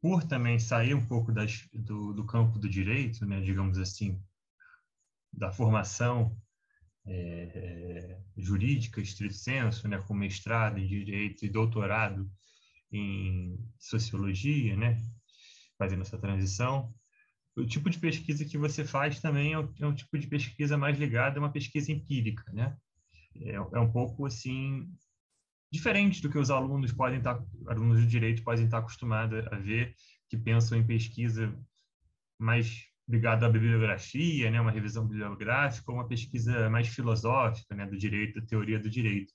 por 0.02 0.24
também 0.24 0.60
sair 0.60 0.94
um 0.94 1.06
pouco 1.06 1.32
das, 1.32 1.68
do, 1.74 2.14
do 2.14 2.26
campo 2.26 2.60
do 2.60 2.70
direito, 2.70 3.26
né, 3.26 3.42
digamos 3.42 3.78
assim, 3.78 4.24
da 5.34 5.52
formação 5.52 6.40
é, 7.08 8.20
jurídica, 8.38 9.02
estrito 9.02 9.34
senso, 9.34 9.88
né, 9.88 9.98
com 10.00 10.14
mestrado 10.14 10.78
em 10.78 10.88
direito 10.88 11.46
e 11.46 11.50
doutorado 11.50 12.30
em 12.92 13.58
sociologia, 13.80 14.76
né, 14.76 15.02
fazendo 15.78 16.02
essa 16.02 16.18
transição, 16.18 16.94
o 17.56 17.66
tipo 17.66 17.90
de 17.90 17.98
pesquisa 17.98 18.46
que 18.46 18.58
você 18.58 18.86
faz 18.86 19.20
também 19.20 19.56
é, 19.56 19.58
é 19.58 19.88
um 19.88 19.96
tipo 19.96 20.18
de 20.18 20.28
pesquisa 20.28 20.78
mais 20.78 20.98
ligada 20.98 21.40
a 21.40 21.42
uma 21.42 21.52
pesquisa 21.52 21.92
empírica, 21.92 22.44
né? 22.54 22.78
É, 23.36 23.54
é 23.54 23.80
um 23.80 23.92
pouco 23.92 24.26
assim 24.28 24.88
diferente 25.72 26.22
do 26.22 26.30
que 26.30 26.38
os 26.38 26.52
alunos 26.52 26.94
podem 26.94 27.18
estar, 27.18 27.44
alunos 27.68 28.00
de 28.00 28.08
direito 28.08 28.44
podem 28.44 28.66
estar 28.66 28.78
acostumados 28.78 29.46
a 29.52 29.58
ver, 29.58 29.96
que 30.30 30.38
pensam 30.38 30.78
em 30.78 30.86
pesquisa 30.86 31.54
mais 32.40 32.87
ligado 33.08 33.46
à 33.46 33.50
bibliografia, 33.50 34.52
né, 34.52 34.60
uma 34.60 34.72
revisão 34.72 35.08
bibliográfica, 35.08 35.92
uma 35.92 36.08
pesquisa 36.08 36.70
mais 36.70 36.88
filosófica, 36.88 37.74
né, 37.74 37.86
do 37.86 37.98
direito, 37.98 38.46
teoria 38.46 38.80
do 38.80 38.90
direito. 38.90 39.34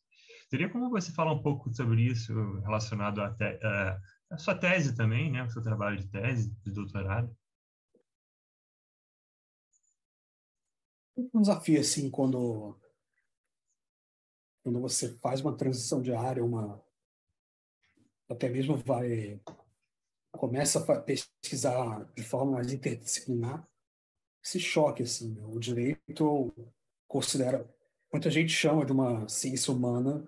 Teria 0.51 0.69
como 0.69 0.91
você 0.91 1.11
falar 1.13 1.33
um 1.33 1.43
pouco 1.43 1.73
sobre 1.73 2.03
isso 2.03 2.33
relacionado 2.61 3.23
à, 3.23 3.31
te, 3.31 3.59
sua 4.37 4.55
tese 4.55 4.95
também, 4.95 5.31
né, 5.31 5.43
o 5.43 5.51
seu 5.51 5.63
trabalho 5.63 5.97
de 5.97 6.07
tese, 6.09 6.55
de 6.63 6.71
doutorado? 6.71 7.35
Um 11.17 11.41
desafio 11.41 11.81
assim 11.81 12.11
quando 12.11 12.79
quando 14.63 14.81
você 14.81 15.19
faz 15.19 15.41
uma 15.41 15.57
transição 15.57 16.01
de 16.01 16.15
área, 16.15 16.45
uma 16.45 16.81
até 18.29 18.49
mesmo 18.49 18.77
vai 18.77 19.41
começa 20.33 20.81
a 20.81 21.01
pesquisar 21.01 22.05
de 22.17 22.23
forma 22.23 22.53
mais 22.53 22.73
interdisciplinar, 22.73 23.67
esse 24.43 24.59
choque 24.59 25.03
assim, 25.03 25.35
né? 25.35 25.45
o 25.47 25.59
direito 25.61 26.53
considera 27.07 27.69
muita 28.13 28.31
gente 28.31 28.53
chama 28.53 28.85
de 28.85 28.93
uma 28.93 29.29
ciência 29.29 29.73
humana, 29.73 30.27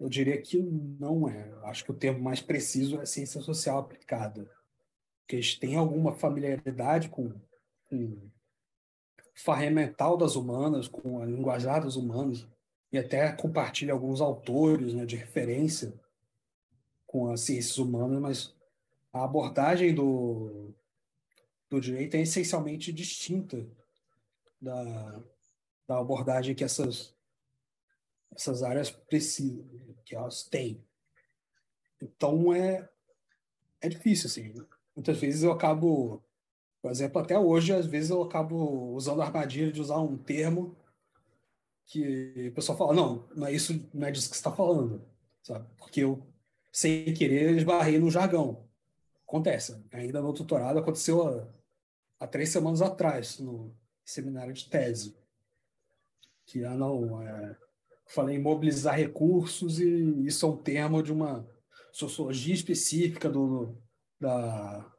eu 0.00 0.08
diria 0.08 0.40
que 0.40 0.60
não 0.60 1.28
é. 1.28 1.52
Acho 1.64 1.84
que 1.84 1.92
o 1.92 1.96
termo 1.96 2.20
mais 2.20 2.40
preciso 2.40 3.00
é 3.00 3.06
ciência 3.06 3.40
social 3.40 3.78
aplicada, 3.78 4.50
porque 5.20 5.36
eles 5.36 5.56
têm 5.56 5.76
alguma 5.76 6.12
familiaridade 6.12 7.08
com, 7.08 7.32
com 7.88 8.18
ferramental 9.34 10.16
das 10.16 10.34
humanas, 10.34 10.88
com 10.88 11.22
a 11.22 11.26
linguajar 11.26 11.82
das 11.82 11.96
humanas, 11.96 12.46
e 12.92 12.98
até 12.98 13.32
compartilha 13.32 13.92
alguns 13.92 14.20
autores 14.20 14.94
né, 14.94 15.06
de 15.06 15.16
referência 15.16 15.92
com 17.06 17.30
as 17.30 17.42
ciências 17.42 17.78
humanas, 17.78 18.20
mas 18.20 18.53
a 19.14 19.22
abordagem 19.22 19.94
do, 19.94 20.74
do 21.70 21.80
direito 21.80 22.16
é 22.16 22.22
essencialmente 22.22 22.92
distinta 22.92 23.64
da, 24.60 25.22
da 25.86 25.98
abordagem 26.00 26.52
que 26.52 26.64
essas, 26.64 27.14
essas 28.34 28.64
áreas 28.64 28.90
precisam, 28.90 29.64
que 30.04 30.16
elas 30.16 30.42
têm. 30.42 30.84
Então, 32.02 32.52
é, 32.52 32.88
é 33.80 33.88
difícil, 33.88 34.26
assim. 34.26 34.52
Muitas 34.96 35.16
vezes 35.18 35.44
eu 35.44 35.52
acabo, 35.52 36.20
por 36.82 36.90
exemplo, 36.90 37.22
até 37.22 37.38
hoje, 37.38 37.72
às 37.72 37.86
vezes 37.86 38.10
eu 38.10 38.20
acabo 38.20 38.92
usando 38.94 39.22
a 39.22 39.26
armadilha 39.26 39.70
de 39.70 39.80
usar 39.80 40.00
um 40.00 40.18
termo 40.18 40.76
que 41.86 42.48
o 42.48 42.52
pessoal 42.52 42.76
fala, 42.76 42.94
não, 42.94 43.28
não 43.36 43.46
é 43.46 43.52
isso, 43.52 43.88
não 43.94 44.08
é 44.08 44.10
disso 44.10 44.28
que 44.28 44.34
você 44.34 44.40
está 44.40 44.50
falando, 44.50 45.06
sabe? 45.40 45.68
Porque 45.78 46.00
eu, 46.00 46.26
sem 46.72 47.14
querer, 47.14 47.56
esbarrei 47.56 47.98
no 47.98 48.10
jargão. 48.10 48.63
Acontece. 49.34 49.84
Ainda 49.90 50.22
no 50.22 50.32
doutorado 50.32 50.78
aconteceu 50.78 51.26
há, 51.26 51.48
há 52.20 52.26
três 52.28 52.50
semanas 52.50 52.80
atrás, 52.80 53.40
no 53.40 53.74
seminário 54.04 54.52
de 54.52 54.70
tese. 54.70 55.16
Que, 56.46 56.64
ah, 56.64 56.76
não, 56.76 57.20
é, 57.20 57.56
falei 58.06 58.36
em 58.36 58.40
mobilizar 58.40 58.94
recursos 58.94 59.80
e 59.80 60.24
isso 60.24 60.46
é 60.46 60.48
um 60.48 60.56
termo 60.56 61.02
de 61.02 61.12
uma 61.12 61.44
sociologia 61.90 62.54
específica 62.54 63.28
do, 63.28 63.76
da, 64.20 64.92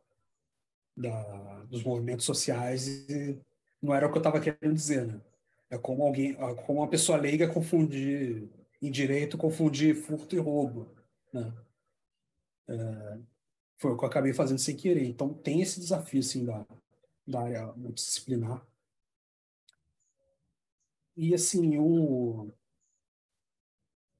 da, 0.98 1.64
dos 1.70 1.82
movimentos 1.82 2.26
sociais 2.26 3.08
e 3.10 3.40
não 3.82 3.96
era 3.96 4.06
o 4.06 4.12
que 4.12 4.18
eu 4.18 4.20
estava 4.20 4.42
querendo 4.42 4.76
dizer, 4.76 5.08
né? 5.08 5.22
É 5.70 5.78
como 5.78 6.04
alguém, 6.04 6.36
como 6.66 6.82
uma 6.82 6.90
pessoa 6.90 7.18
leiga 7.18 7.48
confundir 7.48 8.50
em 8.82 8.92
direito, 8.92 9.38
confundir 9.38 9.96
furto 9.96 10.36
e 10.36 10.40
roubo, 10.40 10.94
né? 11.32 11.54
É, 12.68 13.35
foi 13.78 13.92
o 13.92 13.98
que 13.98 14.04
eu 14.04 14.08
acabei 14.08 14.34
fazendo 14.34 14.60
sem 14.60 14.76
querer. 14.76 15.06
Então 15.06 15.34
tem 15.34 15.62
esse 15.62 15.80
desafio 15.80 16.20
assim 16.20 16.46
da, 16.46 16.66
da 17.28 17.42
área 17.42 17.74
multidisciplinar. 17.74 18.66
E 21.16 21.34
assim, 21.34 21.78
o 21.78 22.52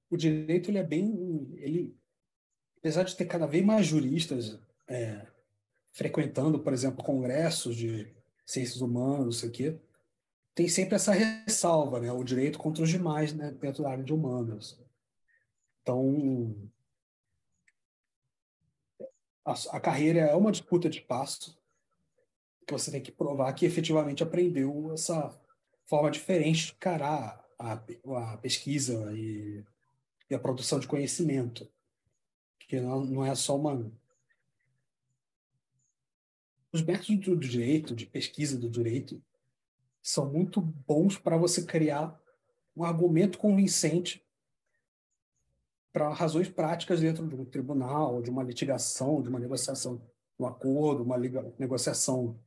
o 0.10 0.18
direito 0.18 0.70
ele 0.70 0.78
é 0.78 0.84
bem 0.84 1.52
ele 1.58 1.98
apesar 2.78 3.04
de 3.04 3.16
ter 3.16 3.26
cada 3.26 3.48
vez 3.48 3.66
mais 3.66 3.88
juristas 3.88 4.60
é, 4.88 5.26
frequentando, 5.92 6.60
por 6.60 6.72
exemplo, 6.72 7.04
congressos 7.04 7.76
de 7.76 8.14
ciências 8.46 8.80
humanas, 8.82 9.26
não 9.26 9.32
sei 9.32 9.50
o 9.50 9.52
quê, 9.52 9.80
tem 10.54 10.68
sempre 10.68 10.96
essa 10.96 11.12
ressalva, 11.12 12.00
né? 12.00 12.12
O 12.12 12.24
direito 12.24 12.60
contra 12.60 12.84
os 12.84 12.90
demais 12.90 13.34
né? 13.34 13.52
dentro 13.60 13.84
da 13.84 13.90
área 13.90 14.04
de 14.04 14.14
humanas. 14.14 14.80
Então, 15.82 16.56
a, 19.46 19.54
a 19.78 19.80
carreira 19.80 20.22
é 20.22 20.36
uma 20.36 20.52
disputa 20.52 20.90
de 20.90 21.00
passo 21.02 21.58
que 22.66 22.74
você 22.74 22.90
tem 22.90 23.02
que 23.02 23.12
provar 23.12 23.54
que 23.54 23.66
efetivamente 23.66 24.24
aprendeu 24.24 24.92
essa 24.92 25.40
forma 25.86 26.10
diferente 26.10 26.68
de 26.68 26.72
encarar 26.74 27.46
a, 27.60 27.74
a 27.74 28.38
pesquisa 28.38 29.14
e, 29.14 29.64
e, 30.28 30.34
a 30.34 30.40
produção 30.40 30.80
de 30.80 30.88
conhecimento. 30.88 31.70
Que 32.68 32.80
não, 32.80 33.06
não 33.06 33.26
é 33.26 33.36
só 33.36 33.56
uma. 33.56 33.92
Os 36.72 36.82
métodos 36.82 37.20
do 37.20 37.38
direito, 37.38 37.96
de 37.96 38.08
pesquisa 38.08 38.58
do 38.58 38.68
direito, 38.68 39.24
são 40.02 40.32
muito 40.32 40.60
bons 40.60 41.20
para 41.20 41.38
você 41.38 41.64
criar 41.64 42.20
um 42.76 42.84
argumento 42.84 43.38
convincente 43.38 44.25
para 45.96 46.10
razões 46.10 46.50
práticas 46.50 47.00
dentro 47.00 47.26
de 47.26 47.36
um 47.36 47.46
tribunal, 47.46 48.22
de 48.22 48.30
uma 48.30 48.44
litigação, 48.44 49.22
de 49.22 49.30
uma 49.30 49.40
negociação 49.40 50.02
um 50.38 50.46
acordo, 50.46 51.04
uma 51.04 51.18
negociação 51.58 52.38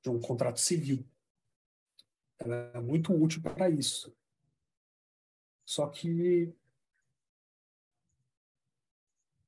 de 0.00 0.08
um 0.08 0.20
contrato 0.20 0.60
civil. 0.60 1.04
Ela 2.38 2.70
é 2.74 2.80
muito 2.80 3.12
útil 3.12 3.42
para 3.42 3.68
isso. 3.68 4.14
Só 5.64 5.88
que 5.88 6.54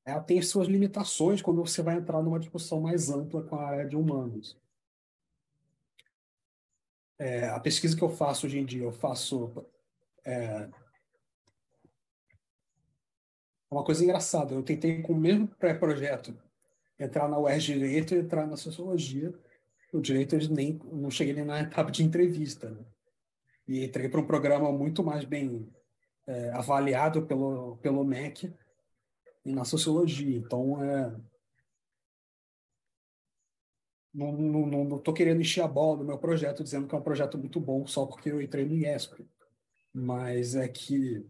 ela 0.05 0.21
tem 0.21 0.43
suas 0.43 0.67
limitações 0.67 1.41
quando 1.41 1.65
você 1.65 1.81
vai 1.81 1.95
entrar 1.95 2.21
numa 2.25 2.41
discussão 2.41 2.81
mais 2.81 3.09
ampla 3.09 3.45
com 3.45 3.55
a 3.55 3.69
área 3.69 3.89
de 3.89 3.95
humanos. 3.95 4.59
É, 7.17 7.47
a 7.51 7.61
pesquisa 7.61 7.97
que 7.97 8.03
eu 8.03 8.11
faço 8.11 8.47
hoje 8.47 8.59
em 8.59 8.65
dia, 8.65 8.83
eu 8.83 8.93
faço 8.93 9.65
é, 10.25 10.69
uma 13.75 13.85
coisa 13.85 14.05
engraçada. 14.05 14.55
Eu 14.55 14.63
tentei 14.63 15.03
com 15.03 15.13
o 15.13 15.17
mesmo 15.17 15.49
pré-projeto 15.49 16.37
entrar 16.99 17.29
na 17.29 17.39
UERJ 17.39 17.75
Direito 17.75 18.15
e 18.15 18.19
entrar 18.19 18.47
na 18.47 18.57
Sociologia. 18.57 19.35
O 19.93 20.01
Direito 20.01 20.37
eu 20.37 20.49
nem 20.49 20.81
não 20.93 21.11
cheguei 21.11 21.35
nem 21.35 21.45
na 21.45 21.61
etapa 21.61 21.91
de 21.91 22.05
entrevista. 22.05 22.71
Né? 22.71 22.85
E 23.67 23.85
entrei 23.85 24.09
para 24.09 24.21
um 24.21 24.27
programa 24.27 24.71
muito 24.73 25.03
mais 25.03 25.25
bem 25.25 25.69
é, 26.27 26.51
avaliado 26.51 27.23
pelo, 27.23 27.77
pelo 27.79 28.05
MEC 28.05 28.53
e 29.45 29.53
na 29.53 29.65
Sociologia. 29.65 30.37
Então, 30.37 30.83
é, 30.83 31.15
não, 34.13 34.33
não, 34.33 34.67
não, 34.67 34.85
não 34.85 34.99
tô 34.99 35.13
querendo 35.13 35.41
encher 35.41 35.63
a 35.63 35.69
bola 35.69 35.99
do 35.99 36.05
meu 36.05 36.19
projeto, 36.19 36.63
dizendo 36.63 36.87
que 36.87 36.95
é 36.95 36.99
um 36.99 37.03
projeto 37.03 37.37
muito 37.37 37.61
bom 37.61 37.87
só 37.87 38.07
porque 38.07 38.31
eu 38.31 38.41
entrei 38.41 38.65
no 38.65 38.75
IESP. 38.75 39.27
Mas 39.93 40.55
é 40.55 40.69
que 40.69 41.25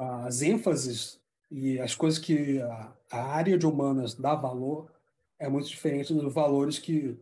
as 0.00 0.40
ênfases 0.40 1.20
e 1.50 1.78
as 1.78 1.94
coisas 1.94 2.18
que 2.18 2.60
a, 2.60 2.96
a 3.10 3.22
área 3.34 3.58
de 3.58 3.66
humanas 3.66 4.14
dá 4.14 4.34
valor 4.34 4.90
é 5.38 5.48
muito 5.48 5.68
diferente 5.68 6.14
dos 6.14 6.32
valores 6.32 6.78
que 6.78 7.18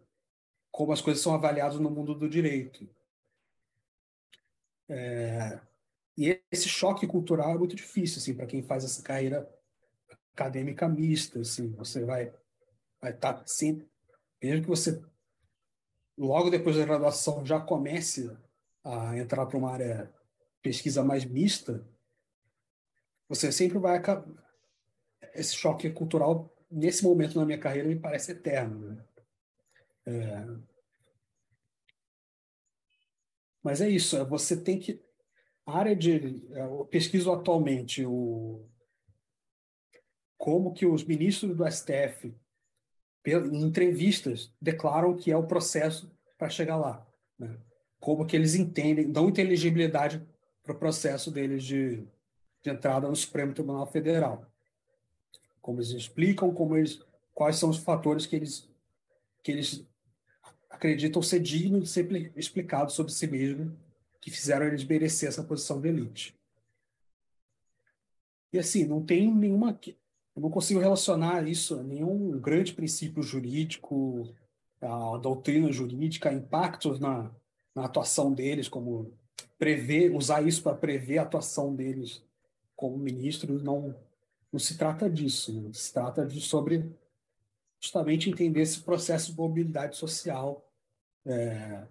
como 0.71 0.93
as 0.93 1.01
coisas 1.01 1.21
são 1.21 1.35
avaliadas 1.35 1.81
no 1.81 1.91
mundo 1.91 2.15
do 2.15 2.29
direito. 2.29 2.89
É, 4.89 5.59
e 6.17 6.41
esse 6.53 6.69
choque 6.69 7.07
cultural 7.07 7.51
é 7.51 7.59
muito 7.59 7.75
difícil 7.75 8.19
assim 8.19 8.33
para 8.33 8.47
quem 8.47 8.63
faz 8.63 8.85
essa 8.85 9.03
carreira 9.03 9.49
acadêmica 10.33 10.89
mista, 10.89 11.41
assim, 11.41 11.73
você 11.73 12.05
vai 12.05 12.33
vai 13.01 13.11
estar 13.11 13.35
tá 13.35 13.45
sempre, 13.45 13.89
mesmo 14.41 14.63
que 14.63 14.69
você 14.69 15.03
logo 16.17 16.49
depois 16.49 16.77
da 16.77 16.85
graduação 16.85 17.45
já 17.45 17.61
comece 17.61 18.31
a 18.85 19.19
entrar 19.19 19.47
para 19.47 19.59
uma 19.59 19.73
área 19.73 20.13
pesquisa 20.63 21.03
mais 21.03 21.25
mista, 21.25 21.85
você 23.29 23.53
sempre 23.53 23.79
vai 23.79 24.01
esse 25.35 25.55
choque 25.55 25.91
cultural 25.91 26.53
nesse 26.71 27.05
momento 27.05 27.39
na 27.39 27.45
minha 27.45 27.59
carreira 27.59 27.89
me 27.89 27.97
parece 27.97 28.33
eterno. 28.33 28.89
Né? 28.89 29.05
É... 30.07 30.47
Mas 33.63 33.81
é 33.81 33.89
isso, 33.89 34.17
é, 34.17 34.25
você 34.25 34.57
tem 34.57 34.79
que 34.79 35.03
a 35.67 35.77
área 35.77 35.95
de 35.95 36.43
é, 36.53 36.63
eu 36.63 36.87
pesquiso 36.87 37.31
atualmente 37.31 38.05
o 38.07 38.65
como 40.39 40.73
que 40.73 40.87
os 40.87 41.05
ministros 41.05 41.55
do 41.55 41.71
STF 41.71 42.35
em 43.27 43.63
entrevistas, 43.63 44.53
declaram 44.61 45.17
que 45.17 45.31
é 45.31 45.37
o 45.37 45.47
processo 45.47 46.11
para 46.39 46.49
chegar 46.49 46.77
lá. 46.77 47.07
Né? 47.39 47.59
Como 48.01 48.25
que 48.25 48.37
eles 48.37 48.55
entendem, 48.55 49.11
dão 49.11 49.29
inteligibilidade 49.29 50.27
para 50.63 50.73
o 50.73 50.79
processo 50.79 51.31
deles 51.31 51.65
de, 51.65 52.07
de 52.63 52.71
entrada 52.71 53.09
no 53.09 53.17
Supremo 53.17 53.55
Tribunal 53.55 53.87
Federal. 53.87 54.45
Como 55.61 55.79
eles 55.79 55.91
explicam, 55.91 56.53
como 56.53 56.77
eles, 56.77 57.01
quais 57.35 57.57
são 57.57 57.71
os 57.71 57.79
fatores 57.79 58.27
que 58.27 58.37
eles, 58.37 58.69
que 59.43 59.53
eles 59.53 59.87
acreditam 60.71 61.23
ser 61.23 61.41
digno 61.41 61.81
de 61.81 61.89
ser 61.89 62.33
explicado 62.37 62.93
sobre 62.93 63.13
si 63.13 63.27
mesmo, 63.27 63.77
que 64.21 64.31
fizeram 64.31 64.67
eles 64.67 64.85
merecer 64.85 65.29
essa 65.29 65.43
posição 65.43 65.81
de 65.81 65.89
elite. 65.89 66.35
E 68.53 68.59
assim, 68.59 68.85
não 68.85 69.05
tem 69.05 69.33
nenhuma. 69.33 69.79
Eu 70.35 70.43
não 70.43 70.51
consigo 70.51 70.81
relacionar 70.81 71.47
isso 71.47 71.79
a 71.79 71.83
nenhum 71.83 72.39
grande 72.41 72.73
princípio 72.73 73.23
jurídico, 73.23 74.29
a 74.81 75.19
doutrina 75.19 75.71
jurídica, 75.71 76.33
impactos 76.33 76.99
na, 76.99 77.31
na 77.75 77.85
atuação 77.85 78.33
deles, 78.33 78.69
como 78.69 79.13
prever, 79.59 80.15
usar 80.15 80.47
isso 80.47 80.63
para 80.63 80.77
prever 80.77 81.19
a 81.19 81.23
atuação 81.23 81.75
deles 81.75 82.23
como 82.79 82.97
ministros, 82.97 83.61
não, 83.61 83.93
não 84.53 84.61
se 84.61 84.79
trata 84.79 85.11
disso. 85.11 85.53
Né? 85.53 85.73
Se 85.73 85.93
trata 85.93 86.25
de 86.25 86.41
sobre 86.41 86.89
justamente 87.81 88.31
entender 88.31 88.61
esse 88.61 88.81
processo 88.81 89.33
de 89.33 89.37
mobilidade 89.37 89.97
social, 89.97 90.65
é, 91.27 91.85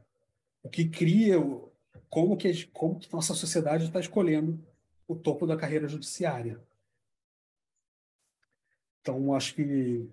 o 0.63 0.69
que 0.69 0.87
cria, 0.87 1.35
como 2.09 2.37
que, 2.37 2.67
como 2.67 2.97
que 2.97 3.11
nossa 3.11 3.33
sociedade 3.33 3.87
está 3.87 3.99
escolhendo 3.99 4.57
o 5.05 5.13
topo 5.13 5.45
da 5.45 5.57
carreira 5.57 5.89
judiciária. 5.89 6.57
Então, 9.01 9.35
acho 9.35 9.55
que 9.55 10.09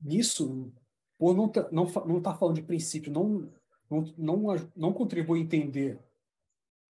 nisso, 0.00 0.72
por 1.18 1.34
não 1.34 1.46
estar 1.46 1.68
não, 1.72 1.86
não 2.06 2.22
tá 2.22 2.32
falando 2.32 2.56
de 2.56 2.62
princípio, 2.62 3.12
não, 3.12 3.52
não, 3.90 4.14
não, 4.16 4.70
não 4.76 4.92
contribui 4.92 5.40
a 5.40 5.42
entender 5.42 5.98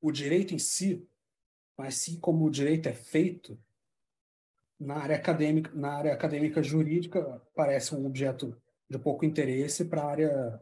o 0.03 0.13
direito 0.13 0.53
em 0.53 0.59
si, 0.59 1.09
mas 1.77 1.97
sim 1.97 2.19
como 2.19 2.45
o 2.45 2.51
direito 2.51 2.89
é 2.89 2.93
feito, 2.93 3.59
na 4.79 4.97
área 4.97 5.17
acadêmica, 5.17 5.71
na 5.75 5.93
área 5.93 6.13
acadêmica 6.13 6.63
jurídica 6.63 7.41
parece 7.55 7.95
um 7.95 8.05
objeto 8.07 8.57
de 8.89 8.99
pouco 8.99 9.25
interesse 9.25 9.85
para 9.85 10.03
a 10.03 10.07
área 10.07 10.61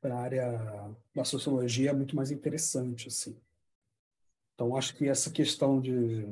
para 0.00 0.18
área 0.18 0.96
da 1.14 1.24
sociologia 1.24 1.90
é 1.90 1.92
muito 1.92 2.14
mais 2.14 2.30
interessante 2.30 3.08
assim. 3.08 3.36
Então 4.54 4.76
acho 4.76 4.94
que 4.94 5.08
essa 5.08 5.30
questão 5.30 5.80
de 5.80 6.26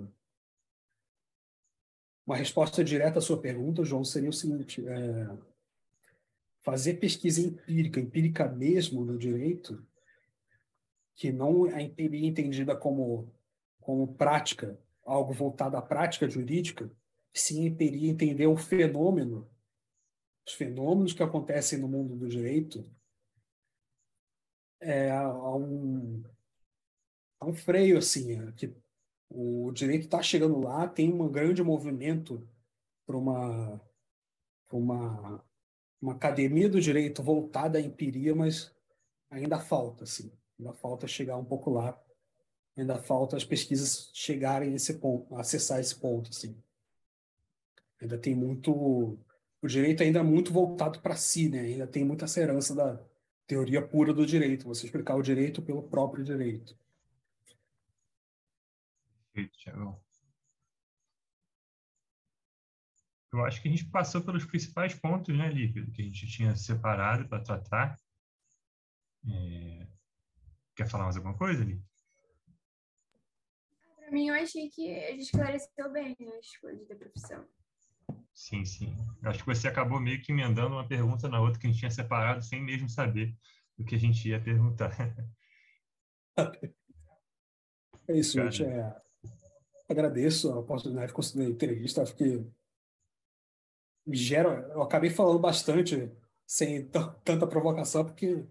uma 2.27 2.37
resposta 2.37 2.83
direta 2.83 3.19
à 3.19 3.23
sua 3.23 3.41
pergunta, 3.41 3.85
João, 3.85 4.05
seria 4.05 4.31
o 4.31 4.33
seguinte: 4.33 4.87
é, 4.87 5.29
fazer 6.63 6.95
pesquisa 6.95 7.41
empírica, 7.41 8.01
empírica 8.01 8.49
mesmo 8.49 9.05
no 9.05 9.19
direito, 9.19 9.85
que 11.15 11.31
não 11.33 11.67
é 11.67 11.83
entendida 11.83 12.75
como 12.75 13.33
como 13.85 14.15
prática, 14.15 14.81
algo 15.05 15.33
voltado 15.33 15.77
à 15.77 15.83
prática 15.83 16.29
jurídica, 16.29 16.91
sim 17.35 17.73
teria 17.75 18.11
entender 18.11 18.47
o 18.47 18.57
fenômeno, 18.57 19.47
os 20.47 20.55
fenômenos 20.55 21.13
que 21.13 21.23
acontecem 21.23 21.79
no 21.79 21.87
mundo 21.87 22.17
do 22.17 22.27
direito, 22.27 22.91
é, 24.81 25.11
há, 25.11 25.55
um, 25.55 26.23
um 27.43 27.53
freio, 27.53 27.99
assim, 27.99 28.41
é, 28.41 28.53
que 28.53 28.75
o 29.29 29.71
direito 29.73 30.05
está 30.05 30.23
chegando 30.23 30.59
lá, 30.61 30.89
tem 30.89 31.13
um 31.13 31.31
grande 31.31 31.63
movimento 31.63 32.47
para 33.07 33.19
uma, 33.19 33.81
uma, 34.73 35.45
uma 36.01 36.13
academia 36.13 36.71
do 36.71 36.81
direito 36.81 37.23
voltada 37.23 37.77
à 37.77 37.83
empiria, 37.83 38.35
mas 38.35 38.75
ainda 39.31 39.59
falta, 39.59 40.05
assim, 40.05 40.33
ainda 40.59 40.73
falta 40.73 41.07
chegar 41.07 41.37
um 41.37 41.45
pouco 41.45 41.71
lá, 41.71 42.03
ainda 42.77 42.99
falta 42.99 43.37
as 43.37 43.45
pesquisas 43.45 44.11
chegarem 44.13 44.73
a 44.73 44.77
esse 44.77 44.95
ponto, 44.99 45.35
acessar 45.37 45.81
esse 45.81 45.95
ponto, 45.95 46.31
assim. 46.31 46.57
Ainda 48.01 48.19
tem 48.19 48.35
muito. 48.35 48.73
O 49.63 49.67
direito 49.67 50.03
ainda 50.03 50.21
é 50.21 50.23
muito 50.23 50.53
voltado 50.53 51.01
para 51.01 51.17
si, 51.17 51.49
né? 51.49 51.61
Ainda 51.61 51.87
tem 51.87 52.05
muita 52.05 52.27
herança 52.39 52.75
da 52.75 53.01
teoria 53.47 53.87
pura 53.87 54.13
do 54.13 54.27
direito, 54.27 54.67
você 54.67 54.87
explicar 54.87 55.15
o 55.17 55.23
direito 55.23 55.63
pelo 55.63 55.83
próprio 55.83 56.25
direito. 56.25 56.77
Eu 63.33 63.45
acho 63.45 63.61
que 63.61 63.69
a 63.69 63.71
gente 63.71 63.85
passou 63.87 64.23
pelos 64.23 64.45
principais 64.45 64.95
pontos, 64.95 65.37
né, 65.37 65.51
Líquido, 65.51 65.91
que 65.91 66.03
a 66.03 66.05
gente 66.05 66.27
tinha 66.29 66.55
separado 66.55 67.29
para 67.29 67.43
tratar. 67.43 67.99
É... 69.27 69.87
Quer 70.77 70.89
falar 70.89 71.05
mais 71.05 71.17
alguma 71.17 71.37
coisa, 71.37 71.65
Líquido? 71.65 71.94
Para 74.15 74.21
mim, 74.21 74.29
eu 74.29 74.35
achei 74.37 74.69
que 74.69 74.95
a 74.95 75.11
gente 75.11 75.23
esclareceu 75.23 75.91
bem 75.91 76.17
as 76.39 76.57
coisas 76.59 76.87
da 76.87 76.95
profissão. 76.95 77.45
Sim, 78.33 78.65
sim. 78.65 78.97
Eu 79.21 79.29
acho 79.29 79.41
que 79.41 79.47
você 79.47 79.67
acabou 79.67 79.99
meio 79.99 80.23
que 80.23 80.31
emendando 80.31 80.77
uma 80.77 80.87
pergunta 80.87 81.29
na 81.29 81.41
outra 81.41 81.59
que 81.59 81.67
a 81.67 81.71
gente 81.71 81.81
tinha 81.81 81.91
separado 81.91 82.41
sem 82.41 82.63
mesmo 82.63 82.89
saber 82.89 83.35
o 83.77 83.85
que 83.85 83.97
a 83.97 83.99
gente 83.99 84.29
ia 84.29 84.41
perguntar. 84.41 84.93
É 88.07 88.19
isso, 88.19 88.37
Cara. 88.37 88.51
gente. 88.51 88.71
É, 88.71 88.95
agradeço 89.89 90.53
a 90.53 90.59
oportunidade 90.59 91.07
de 91.07 91.15
considerar 91.15 91.49
a 91.49 91.51
entrevista. 91.51 92.03
Acho 92.03 92.15
que 92.15 92.47
me 94.07 94.17
gera. 94.17 94.69
Eu 94.75 94.83
acabei 94.83 95.09
falando 95.09 95.39
bastante 95.39 96.13
sem 96.47 96.87
tanta 96.87 97.47
provocação, 97.47 98.05
porque 98.05 98.47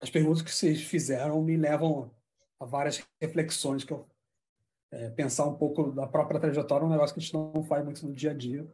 as 0.00 0.08
perguntas 0.08 0.42
que 0.42 0.50
vocês 0.52 0.80
fizeram 0.80 1.42
me 1.42 1.56
levam 1.56 2.14
a 2.60 2.64
várias 2.64 3.04
reflexões 3.20 3.82
que 3.82 3.92
eu 3.92 4.08
é, 4.90 5.10
pensar 5.10 5.46
um 5.46 5.54
pouco 5.54 5.92
da 5.92 6.06
própria 6.06 6.40
trajetória, 6.40 6.86
um 6.86 6.90
negócio 6.90 7.14
que 7.14 7.20
a 7.20 7.22
gente 7.22 7.34
não 7.34 7.62
faz 7.64 7.84
muito 7.84 8.06
no 8.06 8.14
dia 8.14 8.30
a 8.30 8.34
dia. 8.34 8.66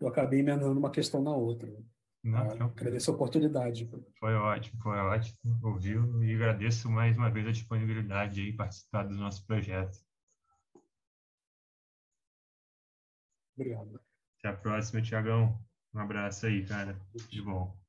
Eu 0.00 0.08
acabei 0.08 0.40
emendando 0.40 0.78
uma 0.78 0.90
questão 0.90 1.22
na 1.22 1.34
outra. 1.34 1.72
Não, 2.22 2.38
ah, 2.38 2.64
agradeço 2.64 3.10
a 3.10 3.14
oportunidade. 3.14 3.88
Foi 4.18 4.34
ótimo, 4.34 4.82
foi 4.82 4.98
ótimo. 4.98 5.38
Ouviu 5.62 6.24
e 6.24 6.34
agradeço 6.34 6.90
mais 6.90 7.16
uma 7.16 7.30
vez 7.30 7.46
a 7.46 7.52
disponibilidade 7.52 8.40
aí 8.40 8.52
participar 8.52 9.04
do 9.04 9.14
nosso 9.14 9.46
projeto. 9.46 9.96
Obrigado. 13.56 14.00
Até 14.38 14.48
a 14.48 14.56
próxima, 14.56 15.00
Tiagão. 15.00 15.58
Um 15.94 16.00
abraço 16.00 16.46
aí, 16.46 16.66
cara. 16.66 17.00
De 17.30 17.40
bom. 17.40 17.85